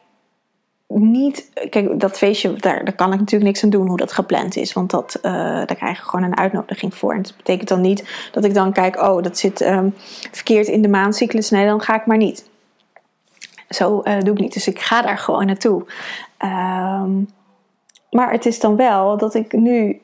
niet. 0.88 1.52
Kijk, 1.70 2.00
dat 2.00 2.18
feestje, 2.18 2.54
daar, 2.54 2.86
daar 2.86 2.96
kan 2.96 3.14
ik 3.14 3.20
natuurlijk 3.20 3.44
niks 3.44 3.64
aan 3.64 3.70
doen 3.70 3.88
hoe 3.88 3.98
dat 3.98 4.12
gepland 4.12 4.56
is. 4.56 4.74
Want 4.74 4.90
dat, 4.90 5.20
uh, 5.22 5.32
daar 5.32 5.76
krijg 5.76 5.98
ik 5.98 6.04
gewoon 6.04 6.26
een 6.26 6.38
uitnodiging 6.38 6.96
voor. 6.96 7.14
En 7.14 7.22
dat 7.22 7.38
betekent 7.38 7.70
dan 7.70 7.82
niet 7.82 8.30
dat 8.32 8.46
ik 8.46 8.54
dan 8.54 8.74
kijk, 8.74 9.02
oh, 9.02 9.24
dat 9.24 9.38
zit 9.38 9.62
um, 9.62 9.94
verkeerd 10.32 10.68
in 10.68 10.82
de 10.82 10.88
maancyclus. 10.88 11.50
Nee, 11.50 11.66
dan 11.66 11.82
ga 11.82 11.96
ik 11.96 12.06
maar 12.06 12.18
niet. 12.18 12.50
Zo 13.70 14.02
uh, 14.04 14.20
doe 14.20 14.34
ik 14.34 14.40
niet. 14.40 14.54
Dus 14.54 14.68
ik 14.68 14.80
ga 14.80 15.02
daar 15.02 15.18
gewoon 15.18 15.46
naartoe. 15.46 15.86
Um, 16.40 17.28
maar 18.10 18.32
het 18.32 18.46
is 18.46 18.60
dan 18.60 18.76
wel 18.76 19.18
dat 19.18 19.34
ik 19.34 19.54
nu 19.54 20.02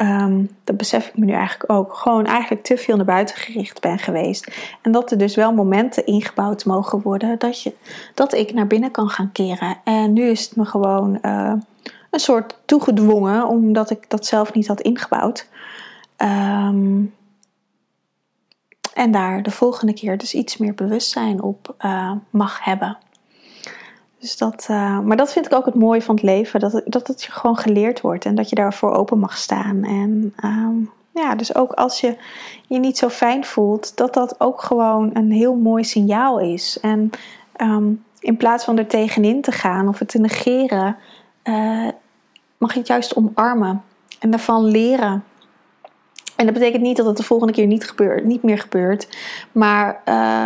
um, 0.00 0.50
dat 0.64 0.76
besef 0.76 1.08
ik 1.08 1.16
me 1.16 1.24
nu 1.24 1.32
eigenlijk 1.32 1.72
ook, 1.72 1.94
gewoon 1.94 2.26
eigenlijk 2.26 2.62
te 2.62 2.76
veel 2.76 2.96
naar 2.96 3.04
buiten 3.04 3.36
gericht 3.36 3.80
ben 3.80 3.98
geweest. 3.98 4.52
En 4.82 4.92
dat 4.92 5.10
er 5.10 5.18
dus 5.18 5.34
wel 5.34 5.52
momenten 5.52 6.06
ingebouwd 6.06 6.64
mogen 6.64 7.02
worden 7.02 7.38
dat, 7.38 7.62
je, 7.62 7.74
dat 8.14 8.34
ik 8.34 8.52
naar 8.52 8.66
binnen 8.66 8.90
kan 8.90 9.08
gaan 9.08 9.32
keren. 9.32 9.76
En 9.84 10.12
nu 10.12 10.22
is 10.22 10.44
het 10.44 10.56
me 10.56 10.64
gewoon 10.64 11.18
uh, 11.22 11.52
een 12.10 12.20
soort 12.20 12.58
toegedwongen, 12.64 13.46
omdat 13.48 13.90
ik 13.90 14.10
dat 14.10 14.26
zelf 14.26 14.54
niet 14.54 14.66
had 14.66 14.80
ingebouwd. 14.80 15.48
Um, 16.16 17.14
en 18.94 19.10
daar 19.10 19.42
de 19.42 19.50
volgende 19.50 19.92
keer 19.92 20.18
dus 20.18 20.34
iets 20.34 20.56
meer 20.56 20.74
bewustzijn 20.74 21.42
op 21.42 21.74
uh, 21.80 22.12
mag 22.30 22.64
hebben. 22.64 22.98
Dus 24.20 24.36
dat, 24.36 24.66
uh, 24.70 24.98
maar 24.98 25.16
dat 25.16 25.32
vind 25.32 25.46
ik 25.46 25.54
ook 25.54 25.64
het 25.64 25.74
mooie 25.74 26.02
van 26.02 26.14
het 26.14 26.24
leven. 26.24 26.60
Dat 26.60 26.82
dat 26.84 27.06
het 27.06 27.22
je 27.22 27.32
gewoon 27.32 27.56
geleerd 27.56 28.00
wordt. 28.00 28.24
En 28.24 28.34
dat 28.34 28.48
je 28.48 28.54
daarvoor 28.54 28.92
open 28.92 29.18
mag 29.18 29.36
staan. 29.36 29.84
En 29.84 30.34
um, 30.44 30.90
ja, 31.10 31.34
dus 31.34 31.54
ook 31.54 31.72
als 31.72 32.00
je 32.00 32.16
je 32.66 32.78
niet 32.78 32.98
zo 32.98 33.08
fijn 33.08 33.44
voelt. 33.44 33.96
Dat 33.96 34.14
dat 34.14 34.40
ook 34.40 34.62
gewoon 34.62 35.10
een 35.12 35.30
heel 35.30 35.54
mooi 35.54 35.84
signaal 35.84 36.40
is. 36.40 36.78
En 36.80 37.10
um, 37.60 38.04
in 38.18 38.36
plaats 38.36 38.64
van 38.64 38.78
er 38.78 38.86
tegenin 38.86 39.40
te 39.40 39.52
gaan 39.52 39.88
of 39.88 39.98
het 39.98 40.08
te 40.08 40.18
negeren. 40.18 40.96
Uh, 41.44 41.88
mag 42.58 42.72
je 42.72 42.78
het 42.78 42.88
juist 42.88 43.16
omarmen. 43.16 43.82
En 44.18 44.30
daarvan 44.30 44.64
leren. 44.64 45.24
En 46.36 46.44
dat 46.44 46.54
betekent 46.54 46.82
niet 46.82 46.96
dat 46.96 47.06
het 47.06 47.16
de 47.16 47.22
volgende 47.22 47.52
keer 47.52 47.66
niet, 47.66 47.88
gebeurt, 47.88 48.24
niet 48.24 48.42
meer 48.42 48.58
gebeurt. 48.58 49.08
Maar... 49.52 50.02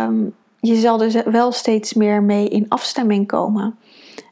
Um, 0.07 0.35
je 0.65 0.75
zal 0.75 0.97
dus 0.97 1.23
wel 1.23 1.51
steeds 1.51 1.93
meer 1.93 2.23
mee 2.23 2.49
in 2.49 2.69
afstemming 2.69 3.27
komen. 3.27 3.77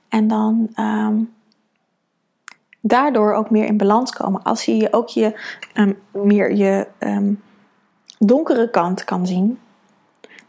En 0.09 0.27
dan 0.27 0.69
um, 0.75 1.33
daardoor 2.81 3.33
ook 3.33 3.49
meer 3.49 3.65
in 3.65 3.77
balans 3.77 4.11
komen. 4.11 4.43
Als 4.43 4.65
je 4.65 4.87
ook 4.91 5.07
je, 5.07 5.39
um, 5.73 5.99
meer 6.11 6.55
je 6.55 6.87
um, 6.99 7.41
donkere 8.19 8.69
kant 8.69 9.03
kan 9.03 9.27
zien. 9.27 9.59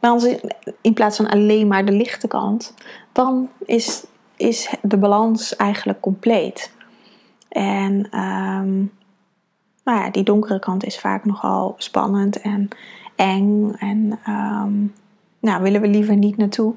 Dan 0.01 0.38
in 0.81 0.94
plaats 0.94 1.16
van 1.16 1.29
alleen 1.29 1.66
maar 1.66 1.85
de 1.85 1.92
lichte 1.92 2.29
kant. 2.29 2.75
Dan 3.12 3.49
is, 3.64 4.05
is 4.37 4.75
de 4.83 4.97
balans 4.97 5.57
eigenlijk 5.57 6.01
compleet. 6.01 6.73
En 7.49 8.09
nou 9.85 9.99
ja, 9.99 10.11
die 10.11 10.23
donkere 10.23 10.59
kant 10.59 10.85
is 10.85 10.99
vaak 10.99 11.25
nogal 11.25 11.75
spannend 11.79 12.40
en 12.40 12.68
eng. 13.16 13.73
En 13.79 14.18
nou, 15.44 15.62
willen 15.62 15.80
we 15.80 15.88
liever 15.88 16.16
niet 16.16 16.37
naartoe. 16.37 16.74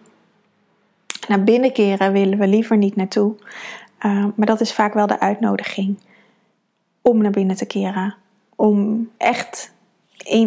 Naar 1.27 1.43
binnen 1.43 1.73
keren 1.73 2.12
willen 2.12 2.38
we 2.38 2.47
liever 2.47 2.77
niet 2.77 2.95
naartoe. 2.95 3.36
Uh, 4.06 4.25
maar 4.36 4.45
dat 4.47 4.62
is 4.62 4.73
vaak 4.73 4.93
wel 4.93 5.08
de 5.08 5.19
uitnodiging 5.19 5.97
om 7.01 7.21
naar 7.21 7.32
binnen 7.32 7.56
te 7.56 7.65
keren. 7.65 8.15
Om 8.56 9.10
echt 9.17 9.73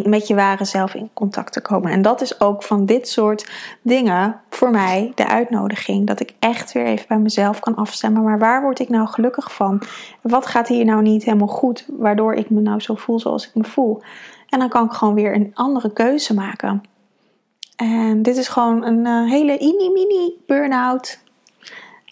met 0.03 0.27
je 0.27 0.35
ware 0.35 0.65
zelf 0.65 0.93
in 0.93 1.09
contact 1.13 1.53
te 1.53 1.61
komen. 1.61 1.91
En 1.91 2.01
dat 2.01 2.21
is 2.21 2.39
ook 2.41 2.63
van 2.63 2.85
dit 2.85 3.07
soort 3.07 3.51
dingen 3.81 4.41
voor 4.49 4.71
mij 4.71 5.11
de 5.15 5.27
uitnodiging. 5.27 6.07
Dat 6.07 6.19
ik 6.19 6.33
echt 6.39 6.71
weer 6.71 6.85
even 6.85 7.05
bij 7.07 7.19
mezelf 7.19 7.59
kan 7.59 7.75
afstemmen. 7.75 8.23
Maar 8.23 8.39
waar 8.39 8.61
word 8.61 8.79
ik 8.79 8.89
nou 8.89 9.07
gelukkig 9.07 9.53
van? 9.53 9.81
Wat 10.21 10.45
gaat 10.45 10.67
hier 10.67 10.85
nou 10.85 11.01
niet 11.01 11.23
helemaal 11.23 11.47
goed, 11.47 11.85
waardoor 11.89 12.33
ik 12.33 12.49
me 12.49 12.61
nou 12.61 12.79
zo 12.79 12.95
voel 12.95 13.19
zoals 13.19 13.47
ik 13.47 13.55
me 13.55 13.63
voel? 13.63 14.01
En 14.49 14.59
dan 14.59 14.69
kan 14.69 14.85
ik 14.85 14.91
gewoon 14.91 15.13
weer 15.13 15.35
een 15.35 15.51
andere 15.53 15.93
keuze 15.93 16.33
maken. 16.33 16.83
En 17.81 18.21
dit 18.21 18.37
is 18.37 18.47
gewoon 18.47 18.83
een 18.83 19.05
uh, 19.05 19.29
hele 19.29 19.57
mini 19.93 20.33
burn-out. 20.45 21.19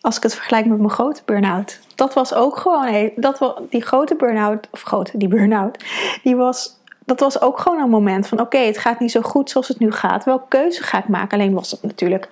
Als 0.01 0.17
ik 0.17 0.23
het 0.23 0.35
vergelijk 0.35 0.65
met 0.65 0.77
mijn 0.77 0.89
grote 0.89 1.21
burn-out. 1.25 1.79
Dat 1.95 2.13
was 2.13 2.33
ook 2.33 2.57
gewoon, 2.57 3.11
dat, 3.15 3.61
die 3.69 3.81
grote 3.81 4.15
burn-out, 4.15 4.67
of 4.71 4.81
grote, 4.81 5.17
die 5.17 5.27
burn-out, 5.27 5.83
die 6.23 6.35
was 6.35 6.77
dat 7.05 7.19
was 7.19 7.41
ook 7.41 7.59
gewoon 7.59 7.81
een 7.81 7.89
moment 7.89 8.27
van: 8.27 8.39
oké, 8.39 8.57
het 8.57 8.77
gaat 8.77 8.99
niet 8.99 9.11
zo 9.11 9.21
goed 9.21 9.49
zoals 9.49 9.67
het 9.67 9.79
nu 9.79 9.91
gaat. 9.91 10.23
Welke 10.23 10.47
keuze 10.47 10.83
ga 10.83 10.97
ik 10.97 11.07
maken? 11.07 11.39
Alleen 11.39 11.53
was 11.53 11.71
het 11.71 11.83
natuurlijk, 11.83 12.29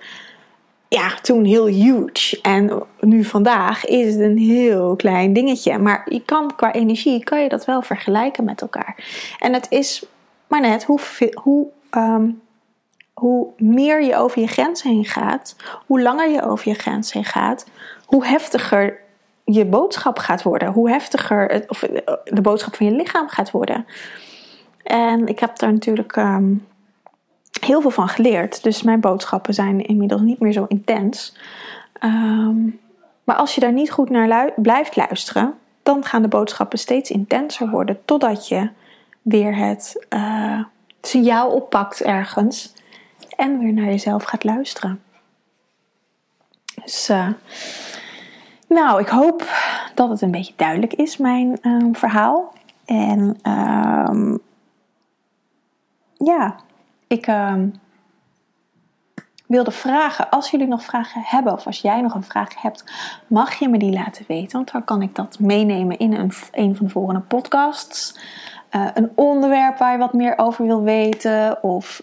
ja, 0.88 1.14
toen 1.22 1.44
heel 1.44 1.66
huge. 1.66 2.38
En 2.42 2.82
nu 3.00 3.24
vandaag 3.24 3.84
is 3.84 4.14
het 4.14 4.22
een 4.22 4.38
heel 4.38 4.96
klein 4.96 5.32
dingetje. 5.32 5.78
Maar 5.78 6.06
je 6.12 6.22
kan 6.24 6.56
qua 6.56 6.72
energie 6.72 7.24
kan 7.24 7.42
je 7.42 7.48
dat 7.48 7.64
wel 7.64 7.82
vergelijken 7.82 8.44
met 8.44 8.60
elkaar. 8.60 9.04
En 9.38 9.52
het 9.52 9.66
is 9.70 10.06
maar 10.48 10.60
net 10.60 10.84
hoe, 10.84 11.00
hoe, 11.34 11.66
ehm, 11.90 12.30
hoe 13.18 13.46
meer 13.56 14.02
je 14.02 14.16
over 14.16 14.40
je 14.40 14.46
grens 14.46 14.82
heen 14.82 15.04
gaat, 15.04 15.56
hoe 15.86 16.02
langer 16.02 16.30
je 16.30 16.42
over 16.42 16.68
je 16.68 16.74
grens 16.74 17.12
heen 17.12 17.24
gaat, 17.24 17.66
hoe 18.04 18.26
heftiger 18.26 19.00
je 19.44 19.64
boodschap 19.64 20.18
gaat 20.18 20.42
worden. 20.42 20.72
Hoe 20.72 20.90
heftiger 20.90 21.64
of 21.68 21.78
de 22.24 22.40
boodschap 22.40 22.76
van 22.76 22.86
je 22.86 22.92
lichaam 22.92 23.28
gaat 23.28 23.50
worden. 23.50 23.86
En 24.82 25.26
ik 25.26 25.38
heb 25.38 25.58
daar 25.58 25.72
natuurlijk 25.72 26.16
ehm, 26.16 26.54
heel 27.60 27.80
veel 27.80 27.90
van 27.90 28.08
geleerd. 28.08 28.62
Dus 28.62 28.82
mijn 28.82 29.00
boodschappen 29.00 29.54
zijn 29.54 29.86
inmiddels 29.86 30.20
niet 30.20 30.40
meer 30.40 30.52
zo 30.52 30.64
intens. 30.68 31.36
Ehm, 31.92 32.56
maar 33.24 33.36
als 33.36 33.54
je 33.54 33.60
daar 33.60 33.72
niet 33.72 33.90
goed 33.90 34.10
naar 34.10 34.52
blijft 34.56 34.96
luisteren, 34.96 35.54
dan 35.82 36.04
gaan 36.04 36.22
de 36.22 36.28
boodschappen 36.28 36.78
steeds 36.78 37.10
intenser 37.10 37.70
worden. 37.70 37.98
Totdat 38.04 38.48
je 38.48 38.68
weer 39.22 39.56
het 39.56 40.06
uh, 40.14 40.62
signaal 41.00 41.50
oppakt 41.50 42.02
ergens. 42.02 42.74
En 43.38 43.58
weer 43.58 43.72
naar 43.72 43.84
jezelf 43.84 44.24
gaat 44.24 44.44
luisteren. 44.44 45.02
Dus, 46.74 47.10
uh, 47.10 47.28
nou, 48.68 49.00
ik 49.00 49.08
hoop 49.08 49.44
dat 49.94 50.08
het 50.08 50.20
een 50.20 50.30
beetje 50.30 50.52
duidelijk 50.56 50.92
is, 50.92 51.16
mijn 51.16 51.58
uh, 51.62 51.88
verhaal. 51.92 52.52
En 52.84 53.38
um, 53.50 54.38
ja, 56.14 56.56
ik 57.06 57.26
uh, 57.26 57.54
wilde 59.46 59.70
vragen, 59.70 60.30
als 60.30 60.50
jullie 60.50 60.66
nog 60.66 60.82
vragen 60.82 61.22
hebben 61.24 61.52
of 61.52 61.66
als 61.66 61.80
jij 61.80 62.00
nog 62.00 62.14
een 62.14 62.22
vraag 62.22 62.62
hebt, 62.62 62.84
mag 63.26 63.54
je 63.54 63.68
me 63.68 63.78
die 63.78 63.92
laten 63.92 64.24
weten. 64.28 64.56
Want 64.56 64.72
dan 64.72 64.84
kan 64.84 65.02
ik 65.02 65.14
dat 65.14 65.38
meenemen 65.38 65.98
in 65.98 66.12
een, 66.12 66.32
een 66.52 66.76
van 66.76 66.86
de 66.86 66.92
volgende 66.92 67.20
podcasts. 67.20 68.18
Uh, 68.70 68.86
een 68.94 69.12
onderwerp 69.14 69.78
waar 69.78 69.92
je 69.92 69.98
wat 69.98 70.12
meer 70.12 70.38
over 70.38 70.66
wil 70.66 70.82
weten 70.82 71.62
of 71.62 72.02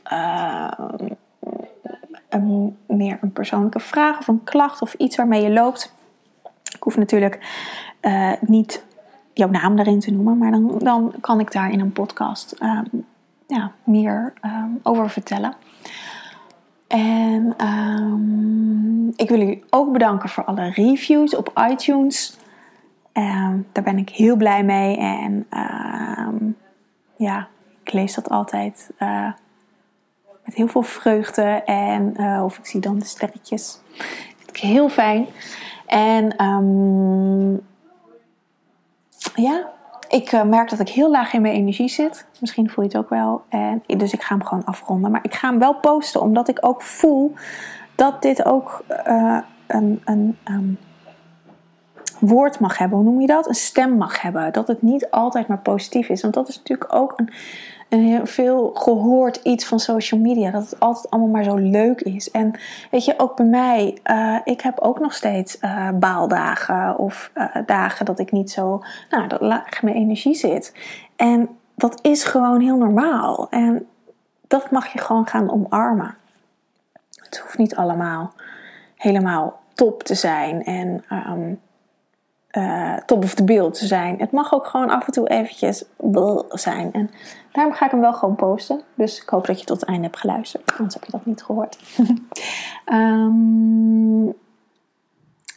een, 2.44 2.78
meer 2.88 3.18
een 3.22 3.32
persoonlijke 3.32 3.80
vraag 3.80 4.20
of 4.20 4.28
een 4.28 4.44
klacht 4.44 4.82
of 4.82 4.94
iets 4.94 5.16
waarmee 5.16 5.44
je 5.44 5.52
loopt. 5.52 5.94
Ik 6.76 6.84
hoef 6.84 6.98
natuurlijk 6.98 7.40
uh, 8.02 8.32
niet 8.42 8.86
jouw 9.34 9.50
naam 9.50 9.80
erin 9.80 10.00
te 10.00 10.12
noemen, 10.12 10.38
maar 10.38 10.52
dan, 10.52 10.80
dan 10.80 11.14
kan 11.22 11.40
ik 11.40 11.52
daar 11.52 11.72
in 11.72 11.80
een 11.80 11.92
podcast 11.92 12.56
um, 12.62 13.06
ja, 13.48 13.72
meer 13.84 14.34
um, 14.46 14.80
over 14.84 15.10
vertellen. 15.10 15.54
En 16.88 17.56
ik 19.16 19.30
wil 19.30 19.42
u 19.42 19.64
ook 19.70 19.92
bedanken 19.92 20.30
voor 20.30 20.46
alle 20.46 20.70
reviews 20.70 21.36
op 21.36 21.68
iTunes. 21.70 22.38
Daar 23.72 23.84
ben 23.84 23.98
ik 23.98 24.10
heel 24.10 24.36
blij 24.36 24.64
mee. 24.64 24.98
En 24.98 25.48
ja, 27.18 27.48
ik 27.84 27.94
lees 27.94 28.14
dat 28.16 28.30
altijd 28.30 28.92
uh, 29.00 29.32
met 30.46 30.56
heel 30.56 30.68
veel 30.68 30.82
vreugde. 30.82 31.64
En 31.66 32.14
uh, 32.18 32.42
of 32.44 32.58
ik 32.58 32.66
zie 32.66 32.80
dan 32.80 33.00
de 33.00 33.06
sterretjes. 33.06 33.80
vind 34.38 34.50
ik 34.50 34.58
heel 34.58 34.90
fijn. 34.90 35.28
En 35.86 36.34
ja, 39.36 39.74
ik 40.10 40.32
uh, 40.32 40.44
merk 40.44 40.70
dat 40.70 40.80
ik 40.80 40.90
heel 40.90 41.12
laag 41.12 41.34
in 41.34 41.42
mijn 41.42 41.54
energie 41.54 41.90
zit. 41.90 42.26
Misschien 42.40 42.70
voel 42.70 42.84
je 42.84 42.90
het 42.90 43.00
ook 43.00 43.10
wel. 43.10 43.44
En, 43.50 43.84
dus 43.86 44.14
ik 44.14 44.22
ga 44.22 44.36
hem 44.36 44.46
gewoon 44.46 44.66
afronden. 44.66 45.12
Maar 45.12 45.24
ik 45.24 45.34
ga 45.34 45.50
hem 45.50 45.60
wel 45.60 45.76
posten, 45.76 46.22
omdat 46.22 46.48
ik 46.48 46.58
ook 46.62 46.82
voel 46.82 47.34
dat 47.96 48.22
dit 48.22 48.46
ook 48.46 48.84
uh, 49.08 49.40
een, 49.68 50.02
een 50.06 50.38
um, 50.50 50.78
woord 52.20 52.60
mag 52.60 52.78
hebben. 52.78 52.98
Hoe 52.98 53.08
noem 53.08 53.22
je 53.22 53.28
dat? 53.28 53.48
Een 53.48 53.56
stem 53.56 53.98
mag 53.98 54.22
hebben. 54.22 54.54
Dat 54.54 54.68
het 54.68 54.82
niet 54.82 55.10
altijd 55.10 55.48
maar 55.48 55.60
positief 55.60 56.10
is. 56.10 56.22
Want 56.22 56.34
dat 56.34 56.48
is 56.48 56.58
natuurlijk 56.58 56.94
ook 56.94 57.14
een 57.16 57.30
heel 58.00 58.26
veel 58.26 58.72
gehoord 58.74 59.40
iets 59.44 59.66
van 59.66 59.80
social 59.80 60.20
media. 60.20 60.52
Dat 60.52 60.70
het 60.70 60.80
altijd 60.80 61.10
allemaal 61.10 61.32
maar 61.32 61.44
zo 61.44 61.56
leuk 61.56 62.02
is. 62.02 62.32
En 62.32 62.60
weet 62.92 63.06
je, 63.06 63.14
ook 63.18 63.36
bij 63.36 63.46
mij, 63.46 63.98
uh, 64.06 64.38
ik 64.44 64.62
heb 64.62 64.80
ook 64.80 65.00
nog 65.00 65.14
steeds 65.14 65.58
uh, 65.62 65.90
baaldagen 65.90 66.98
of 66.98 67.32
uh, 67.36 67.56
dagen 67.66 68.06
dat 68.06 68.20
ik 68.20 68.32
niet 68.32 68.52
zo, 68.52 68.84
nou, 69.10 69.28
dat 69.28 69.42
laag 69.42 69.82
mijn 69.82 69.96
energie 69.96 70.36
zit. 70.36 70.74
En 71.16 71.50
dat 71.76 72.00
is 72.02 72.24
gewoon 72.24 72.62
heel 72.62 72.78
normaal. 72.78 73.48
En 73.50 73.88
dat 74.48 74.72
mag 74.72 74.94
je 74.94 75.00
gewoon 75.00 75.28
gaan 75.28 75.52
omarmen. 75.52 76.16
Het 77.16 77.40
hoeft 77.40 77.58
niet 77.58 77.76
allemaal 77.76 78.34
helemaal 78.96 79.60
top 79.74 80.04
te 80.04 80.16
zijn 80.16 80.64
en 80.64 81.04
um, 81.10 81.60
uh, 82.58 82.94
top 83.06 83.24
of 83.24 83.34
the 83.34 83.44
beeld 83.44 83.78
zijn. 83.78 84.16
Het 84.20 84.32
mag 84.32 84.54
ook 84.54 84.66
gewoon 84.66 84.90
af 84.90 85.06
en 85.06 85.14
toe 85.14 85.30
eventjes 85.30 85.84
zijn. 86.50 86.92
En 86.92 87.10
daarom 87.52 87.74
ga 87.74 87.86
ik 87.86 87.92
hem 87.92 88.00
wel 88.00 88.14
gewoon 88.14 88.36
posten. 88.36 88.82
Dus 88.96 89.22
ik 89.22 89.30
hoop 89.30 89.48
dat 89.48 89.60
je 89.60 89.66
tot 89.66 89.80
het 89.80 89.90
einde 89.90 90.04
hebt 90.04 90.20
geluisterd. 90.20 90.72
Anders 90.78 90.94
heb 90.94 91.04
je 91.04 91.12
dat 91.12 91.26
niet 91.26 91.44
gehoord. 91.44 91.78
um, 92.94 94.34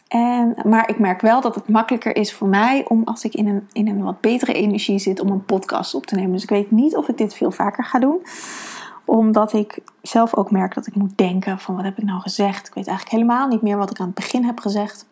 en, 0.09 0.55
maar 0.65 0.89
ik 0.89 0.99
merk 0.99 1.21
wel 1.21 1.41
dat 1.41 1.55
het 1.55 1.69
makkelijker 1.69 2.17
is 2.17 2.33
voor 2.33 2.49
mij 2.49 2.85
om 2.89 3.03
als 3.05 3.25
ik 3.25 3.35
in 3.35 3.49
een, 3.49 3.69
in 3.73 3.89
een 3.89 4.03
wat 4.03 4.21
betere 4.21 4.53
energie 4.53 4.99
zit 4.99 5.21
om 5.21 5.31
een 5.31 5.45
podcast 5.45 5.95
op 5.95 6.07
te 6.07 6.15
nemen. 6.15 6.33
Dus 6.33 6.43
ik 6.43 6.51
weet 6.51 6.71
niet 6.71 6.97
of 6.97 7.09
ik 7.09 7.19
dit 7.19 7.35
veel 7.35 7.51
vaker 7.51 7.85
ga 7.85 7.99
doen 7.99 8.23
omdat 9.09 9.53
ik 9.53 9.79
zelf 10.03 10.37
ook 10.37 10.51
merk 10.51 10.75
dat 10.75 10.87
ik 10.87 10.95
moet 10.95 11.19
denken 11.19 11.59
van 11.59 11.75
wat 11.75 11.85
heb 11.85 11.99
ik 11.99 12.05
nou 12.05 12.21
gezegd. 12.21 12.67
Ik 12.67 12.75
weet 12.75 12.87
eigenlijk 12.87 13.17
helemaal 13.17 13.49
niet 13.49 13.63
meer 13.63 13.77
wat 13.77 13.91
ik 13.91 14.01
aan 14.01 14.07
het 14.07 14.15
begin 14.15 14.45
heb 14.45 14.61
gezegd. 14.61 15.07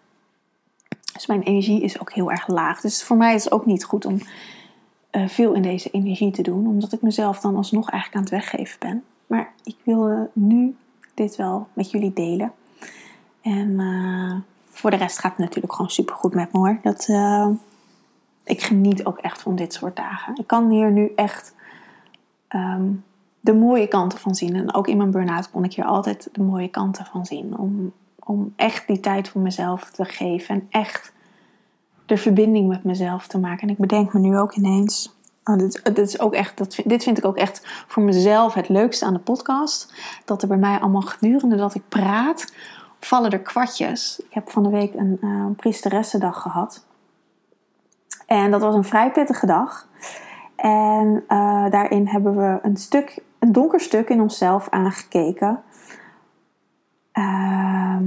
Dus 1.17 1.27
mijn 1.27 1.43
energie 1.43 1.83
is 1.83 2.01
ook 2.01 2.13
heel 2.13 2.31
erg 2.31 2.49
laag. 2.49 2.81
Dus 2.81 3.05
voor 3.05 3.17
mij 3.17 3.35
is 3.35 3.45
het 3.45 3.53
ook 3.53 3.67
niet 3.67 3.85
goed 3.85 4.05
om 4.05 4.19
uh, 5.13 5.29
veel 5.29 5.53
in 5.53 5.63
deze 5.63 5.91
energie 5.91 6.31
te 6.31 6.43
doen, 6.43 6.67
omdat 6.67 6.93
ik 6.93 7.03
mezelf 7.03 7.41
dan 7.41 7.57
alsnog 7.57 7.91
eigenlijk 7.91 8.15
aan 8.15 8.39
het 8.39 8.47
weggeven 8.47 8.79
ben. 8.79 9.05
Maar 9.27 9.53
ik 9.65 9.77
wilde 9.83 10.31
nu 10.33 10.77
dit 11.15 11.37
wel 11.37 11.69
met 11.73 11.91
jullie 11.91 12.13
delen. 12.13 12.53
En 13.41 13.69
uh, 13.69 14.35
voor 14.71 14.91
de 14.91 14.97
rest 14.97 15.19
gaat 15.19 15.31
het 15.31 15.41
natuurlijk 15.41 15.73
gewoon 15.73 15.91
super 15.91 16.15
goed 16.15 16.35
met 16.35 16.53
me 16.53 16.59
hoor. 16.59 16.79
Dat, 16.83 17.09
uh, 17.09 17.49
ik 18.45 18.63
geniet 18.63 19.05
ook 19.05 19.19
echt 19.19 19.43
van 19.43 19.57
dit 19.57 19.73
soort 19.73 19.97
dagen. 19.97 20.37
Ik 20.37 20.47
kan 20.47 20.71
hier 20.71 20.91
nu 20.91 21.13
echt 21.15 21.55
um, 22.49 23.05
de 23.41 23.55
mooie 23.55 23.87
kanten 23.87 24.19
van 24.19 24.35
zien. 24.35 24.55
En 24.55 24.75
ook 24.75 24.89
in 24.89 24.97
mijn 24.97 25.11
burn-out 25.11 25.51
kon 25.51 25.65
ik 25.65 25.75
hier 25.75 25.85
altijd 25.85 26.29
de 26.33 26.43
mooie 26.43 26.69
kanten 26.69 27.05
van 27.05 27.27
zien. 27.27 27.59
Om 27.59 27.93
om 28.27 28.53
echt 28.57 28.87
die 28.87 29.01
tijd 29.01 29.29
voor 29.29 29.41
mezelf 29.41 29.91
te 29.91 30.05
geven 30.05 30.55
en 30.55 30.67
echt 30.71 31.13
de 32.07 32.17
verbinding 32.17 32.69
met 32.69 32.85
mezelf 32.85 33.27
te 33.27 33.39
maken. 33.39 33.63
En 33.63 33.69
ik 33.69 33.79
bedenk 33.79 34.13
me 34.13 34.21
nu 34.21 34.39
ook 34.39 34.55
ineens. 34.55 35.15
Oh, 35.45 35.57
dit, 35.57 35.81
dit, 35.85 35.99
is 35.99 36.21
ook 36.21 36.35
echt, 36.35 36.59
dat, 36.59 36.79
dit 36.85 37.03
vind 37.03 37.19
ik 37.19 37.25
ook 37.25 37.37
echt 37.37 37.85
voor 37.87 38.03
mezelf 38.03 38.55
het 38.55 38.69
leukste 38.69 39.05
aan 39.05 39.13
de 39.13 39.19
podcast. 39.19 39.95
Dat 40.25 40.43
er 40.43 40.49
bij 40.49 40.57
mij 40.57 40.79
allemaal 40.79 41.01
gedurende 41.01 41.57
dat 41.57 41.75
ik 41.75 41.83
praat, 41.89 42.53
vallen 43.01 43.31
er 43.31 43.41
kwartjes. 43.41 44.19
Ik 44.19 44.35
heb 44.35 44.51
van 44.51 44.63
de 44.63 44.71
week 44.71 44.95
een 44.95 45.19
uh, 45.21 45.47
priesteressendag 45.57 46.43
gehad. 46.43 46.85
En 48.27 48.51
dat 48.51 48.61
was 48.61 48.75
een 48.75 48.85
vrij 48.85 49.11
pittige 49.11 49.47
dag. 49.47 49.89
En 50.57 51.25
uh, 51.29 51.71
daarin 51.71 52.07
hebben 52.07 52.37
we 52.37 52.59
een 52.63 52.77
stuk, 52.77 53.23
een 53.39 53.53
donker 53.53 53.81
stuk 53.81 54.09
in 54.09 54.21
onszelf 54.21 54.69
aangekeken. 54.71 55.63
Ehm, 57.17 58.05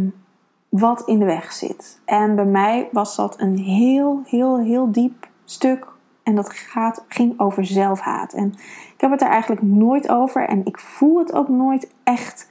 wat 0.70 1.02
in 1.06 1.20
de 1.20 1.26
weg 1.26 1.52
zit. 1.52 2.02
En 2.06 2.36
bij 2.36 2.46
mij 2.46 2.90
was 2.92 3.16
dat 3.16 3.40
een 3.40 3.58
heel, 3.58 4.22
heel, 4.26 4.60
heel 4.60 4.92
diep 4.92 5.28
stuk. 5.46 5.88
En 6.24 6.36
dat 6.36 6.54
gaat, 6.54 7.06
ging 7.08 7.40
over 7.40 7.66
zelfhaat. 7.66 8.34
En 8.34 8.54
ik 8.94 9.02
heb 9.02 9.12
het 9.12 9.22
er 9.22 9.28
eigenlijk 9.28 9.62
nooit 9.62 10.10
over. 10.10 10.48
En 10.48 10.66
ik 10.66 10.80
voel 10.80 11.20
het 11.20 11.34
ook 11.34 11.48
nooit 11.48 11.94
echt 12.04 12.50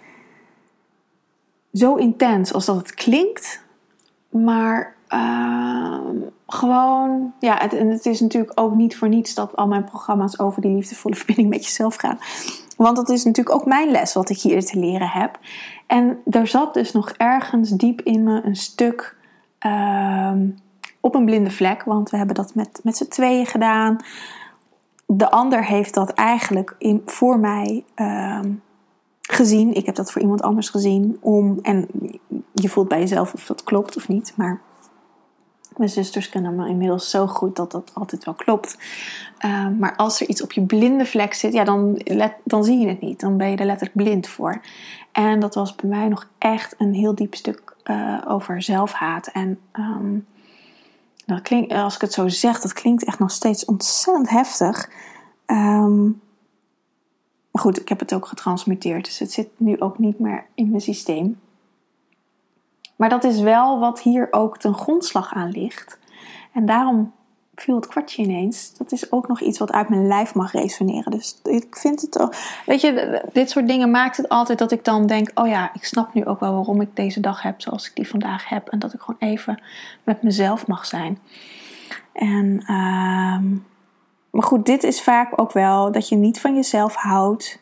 zo 1.73 1.95
intens 1.95 2.53
als 2.53 2.67
dat 2.67 2.77
het 2.77 2.95
klinkt. 2.95 3.65
Maar 4.31 4.97
Ehm, 5.09 6.17
gewoon, 6.47 7.33
ja, 7.39 7.57
het, 7.61 7.73
en 7.73 7.91
het 7.91 8.07
is 8.07 8.21
natuurlijk 8.21 8.61
ook 8.61 8.75
niet 8.75 8.97
voor 8.97 9.09
niets 9.09 9.35
dat 9.35 9.57
al 9.57 9.67
mijn 9.67 9.85
programma's 9.85 10.39
over 10.39 10.63
die 10.63 10.75
liefdevolle 10.75 11.15
verbinding 11.15 11.49
met 11.49 11.65
jezelf 11.65 11.97
gaan. 11.97 12.19
Want 12.79 12.97
dat 12.97 13.09
is 13.09 13.25
natuurlijk 13.25 13.57
ook 13.57 13.67
mijn 13.67 13.91
les 13.91 14.13
wat 14.13 14.31
ik 14.31 14.39
hier 14.39 14.65
te 14.65 14.79
leren 14.79 15.09
heb. 15.09 15.39
En 15.87 16.19
er 16.31 16.47
zat 16.47 16.75
dus 16.75 16.93
nog 16.93 17.11
ergens 17.11 17.71
diep 17.71 18.01
in 18.01 18.23
me 18.23 18.41
een 18.45 18.57
stuk 18.57 19.17
ehm, 19.59 20.49
op 21.01 21.15
een 21.15 21.25
blinde 21.25 21.51
vlek. 21.51 21.83
Want 21.83 22.11
we 22.11 22.17
hebben 22.17 22.35
dat 22.35 22.55
met, 22.55 22.81
met 22.83 22.97
z'n 22.97 23.09
tweeën 23.09 23.47
gedaan. 23.47 23.97
De 25.07 25.31
ander 25.31 25.65
heeft 25.65 25.95
dat 25.95 26.11
eigenlijk 26.11 26.75
in, 26.79 27.03
voor 27.07 27.39
mij 27.39 27.85
ehm, 27.95 28.53
gezien. 29.21 29.75
Ik 29.75 29.87
heb 29.87 29.95
dat 29.95 30.13
voor 30.13 30.23
iemand 30.23 30.43
anders 30.43 30.69
gezien. 30.69 31.19
Om, 31.21 31.59
en 31.63 31.89
je 32.55 32.69
voelt 32.69 32.89
bij 32.89 32.99
jezelf 32.99 33.35
of 33.35 33.47
dat 33.47 33.65
klopt 33.65 33.97
of 33.97 34.09
niet. 34.09 34.33
Maar 34.37 34.61
mijn 35.79 35.91
zusters 35.91 36.29
kennen 36.29 36.55
me 36.55 36.69
inmiddels 36.69 37.11
zo 37.11 37.27
goed 37.27 37.57
dat 37.57 37.71
dat 37.71 37.91
altijd 37.95 38.25
wel 38.25 38.35
klopt. 38.35 38.79
Ehm, 39.39 39.79
maar 39.79 39.97
als 39.97 40.21
er 40.21 40.29
iets 40.29 40.43
op 40.43 40.53
je 40.53 40.63
blinde 40.63 41.07
vlek 41.07 41.35
zit, 41.35 41.53
ja, 41.53 41.65
dan, 41.65 42.03
dan 42.45 42.65
zie 42.65 42.79
je 42.79 42.89
het 42.89 43.01
niet. 43.01 43.21
Dan 43.21 43.37
ben 43.37 43.51
je 43.51 43.57
er 43.57 43.67
letterlijk 43.67 43.97
blind 43.97 44.29
voor. 44.29 44.61
En 45.13 45.41
dat 45.41 45.55
was 45.55 45.75
bij 45.75 45.91
mij 45.91 46.09
nog 46.09 46.29
echt 46.39 46.75
een 46.79 46.95
heel 46.95 47.15
diep 47.15 47.35
stuk 47.35 47.77
uh, 47.85 48.23
over 48.29 48.63
zelfhaat. 48.63 49.27
En 49.27 49.59
um, 49.73 50.27
dat 51.27 51.43
klinkt, 51.43 51.73
als 51.73 51.95
ik 51.95 52.01
het 52.01 52.13
zo 52.13 52.29
zeg, 52.29 52.61
dat 52.61 52.73
klinkt 52.73 53.05
echt 53.05 53.19
nog 53.19 53.31
steeds 53.31 53.65
ontzettend 53.65 54.31
heftig. 54.31 54.91
Um, 55.47 56.21
maar 57.51 57.63
goed, 57.63 57.81
ik 57.81 57.89
heb 57.89 58.01
het 58.01 58.15
ook 58.15 58.27
getransmuteerd. 58.27 59.05
Dus 59.05 59.19
het 59.19 59.33
zit 59.33 59.49
nu 59.57 59.81
ook 59.81 59.99
niet 59.99 60.19
meer 60.19 60.47
in 60.55 60.71
mijn 60.71 60.83
systeem. 60.83 61.39
Maar 62.99 63.09
dat 63.09 63.25
is 63.25 63.41
wel 63.41 63.79
wat 63.79 64.01
hier 64.01 64.29
ook 64.31 64.59
ten 64.59 64.75
grondslag 64.75 65.35
aan 65.35 65.51
ligt. 65.51 65.99
En 66.53 66.67
daarom 66.67 67.13
viel 67.55 67.75
het 67.75 67.87
kwartje 67.87 68.23
ineens. 68.23 68.77
Dat 68.77 68.93
is 68.93 69.13
ook 69.13 69.29
nog 69.29 69.41
iets 69.41 69.59
wat 69.59 69.73
uit 69.73 69.89
mijn 69.89 70.07
lijf 70.07 70.35
mag 70.35 70.53
resoneren. 70.53 71.11
Dus 71.11 71.41
ik 71.43 71.77
vind 71.77 72.01
het 72.01 72.19
ook. 72.19 72.35
Weet 72.67 72.81
je, 72.81 73.23
dit 73.33 73.51
soort 73.51 73.69
dingen 73.69 73.91
maakt 73.91 74.17
het 74.17 74.29
altijd 74.29 74.59
dat 74.59 74.73
ik 74.73 74.85
dan 74.85 75.07
denk: 75.07 75.31
oh 75.35 75.49
ja, 75.49 75.71
ik 75.75 75.85
snap 75.85 76.15
nu 76.15 76.25
ook 76.25 76.41
wel 76.41 76.53
waarom 76.53 76.81
ik 76.81 76.97
deze 76.97 77.21
dag 77.21 77.43
heb 77.43 77.61
zoals 77.61 77.89
ik 77.89 77.97
die 77.97 78.09
vandaag 78.09 78.49
heb. 78.49 78.69
En 78.69 78.79
dat 78.79 78.93
ik 78.93 79.01
gewoon 79.01 79.31
even 79.31 79.63
met 80.05 80.23
mezelf 80.23 80.67
mag 80.67 80.87
zijn. 80.87 81.19
En, 82.13 82.61
uh, 82.61 83.39
maar 84.31 84.43
goed, 84.43 84.67
dit 84.67 84.83
is 84.83 85.03
vaak 85.03 85.41
ook 85.41 85.53
wel 85.53 85.93
dat 85.93 86.09
je 86.09 86.17
niet 86.17 86.41
van 86.41 86.55
jezelf 86.55 86.95
houdt. 86.95 87.59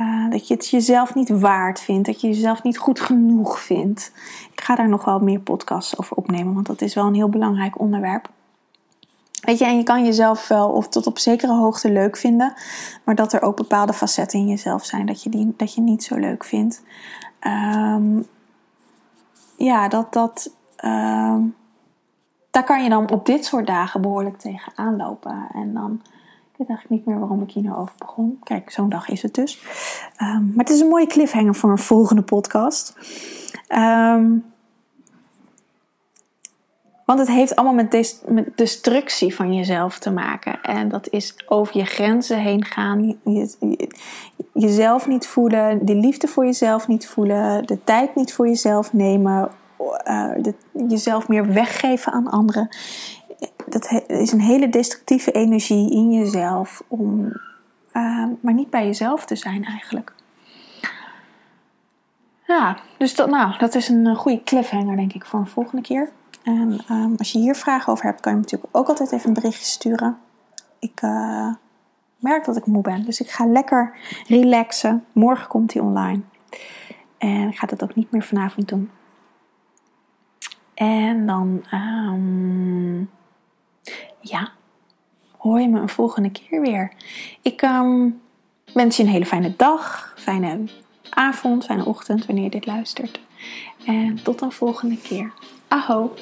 Uh, 0.00 0.30
dat 0.30 0.48
je 0.48 0.54
het 0.54 0.68
jezelf 0.68 1.14
niet 1.14 1.28
waard 1.28 1.80
vindt. 1.80 2.06
Dat 2.06 2.20
je 2.20 2.26
jezelf 2.26 2.62
niet 2.62 2.78
goed 2.78 3.00
genoeg 3.00 3.60
vindt. 3.60 4.12
Ik 4.52 4.60
ga 4.60 4.74
daar 4.74 4.88
nog 4.88 5.04
wel 5.04 5.18
meer 5.18 5.40
podcasts 5.40 5.98
over 5.98 6.16
opnemen, 6.16 6.54
want 6.54 6.66
dat 6.66 6.80
is 6.80 6.94
wel 6.94 7.06
een 7.06 7.14
heel 7.14 7.28
belangrijk 7.28 7.80
onderwerp. 7.80 8.28
Weet 9.40 9.58
je, 9.58 9.64
en 9.64 9.76
je 9.76 9.82
kan 9.82 10.04
jezelf 10.04 10.48
wel 10.48 10.68
of 10.68 10.88
tot 10.88 11.06
op 11.06 11.18
zekere 11.18 11.52
hoogte 11.52 11.92
leuk 11.92 12.16
vinden, 12.16 12.54
maar 13.04 13.14
dat 13.14 13.32
er 13.32 13.42
ook 13.42 13.56
bepaalde 13.56 13.92
facetten 13.92 14.38
in 14.38 14.48
jezelf 14.48 14.84
zijn 14.84 15.06
dat 15.06 15.22
je, 15.22 15.30
die, 15.30 15.54
dat 15.56 15.74
je 15.74 15.80
niet 15.80 16.04
zo 16.04 16.16
leuk 16.16 16.44
vindt. 16.44 16.82
Um, 17.40 18.26
ja, 19.56 19.88
dat, 19.88 20.12
dat, 20.12 20.50
um, 20.84 21.54
daar 22.50 22.64
kan 22.64 22.82
je 22.82 22.88
dan 22.88 23.10
op 23.10 23.26
dit 23.26 23.44
soort 23.44 23.66
dagen 23.66 24.00
behoorlijk 24.00 24.38
tegen 24.38 24.72
aanlopen. 24.74 25.46
En 25.52 25.74
dan, 25.74 26.02
weet 26.60 26.68
eigenlijk 26.68 26.90
niet 26.90 27.06
meer 27.06 27.18
waarom 27.18 27.42
ik 27.42 27.50
hier 27.50 27.62
nou 27.62 27.76
over 27.78 27.94
begon. 27.98 28.38
Kijk, 28.42 28.70
zo'n 28.70 28.88
dag 28.88 29.08
is 29.08 29.22
het 29.22 29.34
dus. 29.34 29.62
Um, 30.22 30.52
maar 30.54 30.64
het 30.64 30.74
is 30.74 30.80
een 30.80 30.88
mooie 30.88 31.06
cliffhanger 31.06 31.54
voor 31.54 31.70
een 31.70 31.78
volgende 31.78 32.22
podcast. 32.22 32.94
Um, 33.68 34.44
want 37.04 37.18
het 37.18 37.28
heeft 37.28 37.56
allemaal 37.56 37.86
met, 38.26 38.52
destructie 38.54 39.34
van 39.34 39.54
jezelf 39.54 39.98
te 39.98 40.10
maken. 40.10 40.62
En 40.62 40.88
dat 40.88 41.08
is 41.08 41.34
over 41.48 41.76
je 41.76 41.84
grenzen 41.84 42.38
heen 42.38 42.64
gaan. 42.64 43.18
Je, 43.24 43.88
jezelf 44.52 45.06
niet 45.06 45.26
voelen. 45.26 45.86
De 45.86 45.94
liefde 45.94 46.26
voor 46.26 46.44
jezelf 46.44 46.88
niet 46.88 47.08
voelen. 47.08 47.66
De 47.66 47.84
tijd 47.84 48.14
niet 48.14 48.32
voor 48.32 48.46
jezelf 48.46 48.92
nemen. 48.92 49.50
De, 50.36 50.54
jezelf 50.88 51.28
meer 51.28 51.52
weggeven 51.52 52.12
aan 52.12 52.30
anderen. 52.30 52.68
Dat 53.70 54.04
is 54.06 54.32
een 54.32 54.40
hele 54.40 54.68
destructieve 54.68 55.32
energie 55.32 55.90
in 55.90 56.12
jezelf. 56.12 56.82
Om 56.88 57.24
uh, 57.92 58.26
maar 58.40 58.54
niet 58.54 58.70
bij 58.70 58.86
jezelf 58.86 59.24
te 59.24 59.36
zijn 59.36 59.64
eigenlijk. 59.64 60.12
Ja, 62.46 62.76
dus 62.98 63.14
dat, 63.14 63.30
nou, 63.30 63.58
dat 63.58 63.74
is 63.74 63.88
een 63.88 64.16
goede 64.16 64.42
cliffhanger 64.42 64.96
denk 64.96 65.12
ik 65.12 65.24
voor 65.24 65.40
een 65.40 65.46
volgende 65.46 65.82
keer. 65.82 66.10
En 66.42 66.80
um, 66.90 67.14
als 67.16 67.32
je 67.32 67.38
hier 67.38 67.54
vragen 67.54 67.92
over 67.92 68.04
hebt, 68.04 68.20
kan 68.20 68.32
je 68.32 68.38
me 68.38 68.44
natuurlijk 68.44 68.76
ook 68.76 68.88
altijd 68.88 69.12
even 69.12 69.28
een 69.28 69.34
berichtje 69.34 69.64
sturen. 69.64 70.18
Ik 70.78 71.02
uh, 71.02 71.54
merk 72.16 72.44
dat 72.44 72.56
ik 72.56 72.66
moe 72.66 72.82
ben, 72.82 73.04
dus 73.04 73.20
ik 73.20 73.30
ga 73.30 73.46
lekker 73.46 73.96
relaxen. 74.26 75.04
Morgen 75.12 75.48
komt 75.48 75.72
hij 75.72 75.82
online. 75.82 76.20
En 77.18 77.48
ik 77.48 77.58
ga 77.58 77.66
dat 77.66 77.82
ook 77.82 77.94
niet 77.94 78.10
meer 78.10 78.22
vanavond 78.22 78.68
doen. 78.68 78.90
En 80.74 81.26
dan, 81.26 81.64
um, 81.74 83.10
ja, 84.20 84.52
hoor 85.36 85.60
je 85.60 85.68
me 85.68 85.80
een 85.80 85.88
volgende 85.88 86.30
keer 86.30 86.60
weer. 86.60 86.92
Ik 87.42 87.62
um, 87.62 88.20
wens 88.72 88.96
je 88.96 89.02
een 89.02 89.08
hele 89.08 89.26
fijne 89.26 89.54
dag, 89.56 90.14
fijne 90.16 90.58
avond, 91.10 91.64
fijne 91.64 91.84
ochtend 91.84 92.26
wanneer 92.26 92.44
je 92.44 92.50
dit 92.50 92.66
luistert. 92.66 93.20
En 93.86 94.22
tot 94.22 94.40
een 94.40 94.52
volgende 94.52 94.96
keer. 94.96 95.32
Aho! 95.68 96.14